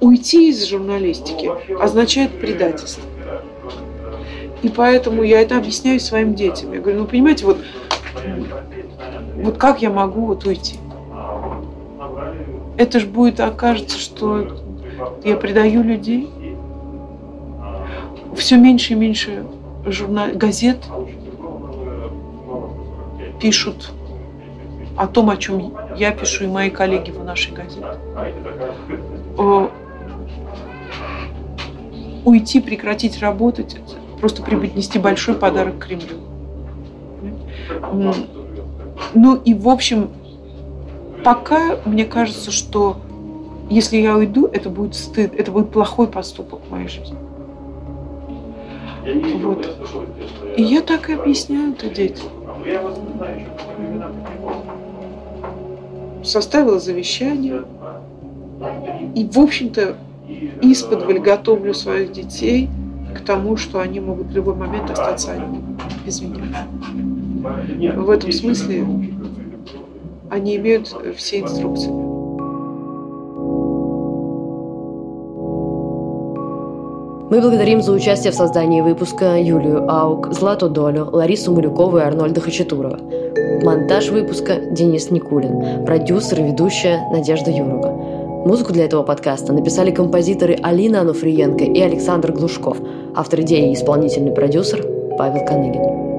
уйти 0.01 0.51
из 0.51 0.65
журналистики 0.65 1.51
означает 1.81 2.41
предательство. 2.41 3.03
И 4.63 4.69
поэтому 4.69 5.23
я 5.23 5.41
это 5.41 5.57
объясняю 5.57 5.99
своим 5.99 6.35
детям. 6.35 6.73
Я 6.73 6.81
говорю, 6.81 7.01
ну 7.01 7.07
понимаете, 7.07 7.45
вот, 7.45 7.59
вот 9.37 9.59
как 9.59 9.83
я 9.83 9.91
могу 9.91 10.27
вот 10.27 10.47
уйти? 10.47 10.77
Это 12.77 13.01
же 13.01 13.07
будет, 13.07 13.41
окажется, 13.41 13.99
что 13.99 14.62
я 15.25 15.37
предаю 15.37 15.83
людей. 15.83 16.31
Все 18.37 18.57
меньше 18.57 18.95
и 18.95 18.97
меньше 18.97 19.45
журнал, 19.87 20.29
газет 20.35 20.79
пишут 23.41 23.93
о 24.97 25.07
том, 25.07 25.31
о 25.31 25.37
чем 25.37 25.75
я 25.97 26.13
пишу 26.13 26.45
и 26.45 26.47
мои 26.47 26.71
коллеги 26.71 27.11
в 27.11 27.23
нашей 27.25 27.53
газете. 27.53 27.87
Уйти, 32.25 32.61
прекратить 32.61 33.21
работать, 33.21 33.77
просто 34.21 34.43
преподнести 34.43 34.99
большой 34.99 35.35
подарок 35.35 35.79
Кремлю. 35.79 36.19
Ну 39.15 39.35
и, 39.37 39.55
в 39.55 39.69
общем, 39.69 40.11
пока 41.25 41.79
мне 41.85 42.05
кажется, 42.05 42.51
что 42.51 42.99
если 43.71 43.97
я 43.97 44.17
уйду, 44.17 44.47
это 44.47 44.69
будет 44.69 44.95
стыд, 44.95 45.35
это 45.37 45.51
будет 45.51 45.71
плохой 45.71 46.09
поступок 46.09 46.61
в 46.67 46.71
моей 46.71 46.89
жизни. 46.89 47.17
Вот. 49.43 49.69
И 50.57 50.63
я 50.63 50.81
так 50.81 51.11
и 51.11 51.15
объясняю 51.15 51.73
это 51.73 51.89
детям. 51.89 52.27
Составила 56.23 56.79
завещание. 56.79 57.65
И, 59.17 59.29
в 59.29 59.39
общем-то, 59.39 59.97
исподволь 60.61 61.19
готовлю 61.19 61.75
своих 61.75 62.13
детей 62.13 62.71
к 63.15 63.21
тому, 63.21 63.57
что 63.57 63.81
они 63.81 64.01
могут 64.01 64.29
в 64.29 64.33
любой 64.33 64.55
момент 64.55 64.91
остаться 64.91 65.33
одни, 65.33 65.61
без 66.07 66.21
меня. 66.21 66.67
В 67.97 68.09
этом 68.09 68.31
смысле 68.31 68.87
они 70.31 70.57
имеют 70.57 70.95
все 71.17 71.41
инструкции. 71.41 72.12
Мы 77.33 77.41
благодарим 77.41 77.81
за 77.81 77.93
участие 77.93 78.31
в 78.31 78.35
создании 78.37 78.83
выпуска 78.83 79.41
Юлию 79.41 79.91
Аук, 79.91 80.35
Злату 80.35 80.69
Долю, 80.69 81.09
Ларису 81.11 81.55
Малюкову 81.55 81.97
и 81.97 82.03
Арнольда 82.03 82.43
Хачатурова. 82.43 82.99
Монтаж 83.63 84.11
выпуска 84.11 84.57
Денис 84.71 85.11
Никулин, 85.11 85.83
продюсер 85.87 86.41
и 86.41 86.43
ведущая 86.43 87.09
Надежда 87.11 87.51
Юрова. 87.51 87.89
Музыку 88.45 88.75
для 88.75 88.85
этого 88.85 89.03
подкаста 89.03 89.55
написали 89.55 89.91
композиторы 89.91 90.59
Алина 90.63 91.01
Ануфриенко 91.01 91.65
и 91.65 91.81
Александр 91.81 92.33
Глушков, 92.33 92.77
автор 93.15 93.41
идеи 93.41 93.71
и 93.71 93.73
исполнительный 93.73 94.33
продюсер 94.33 94.87
Павел 95.17 95.43
Каныгин. 95.47 96.12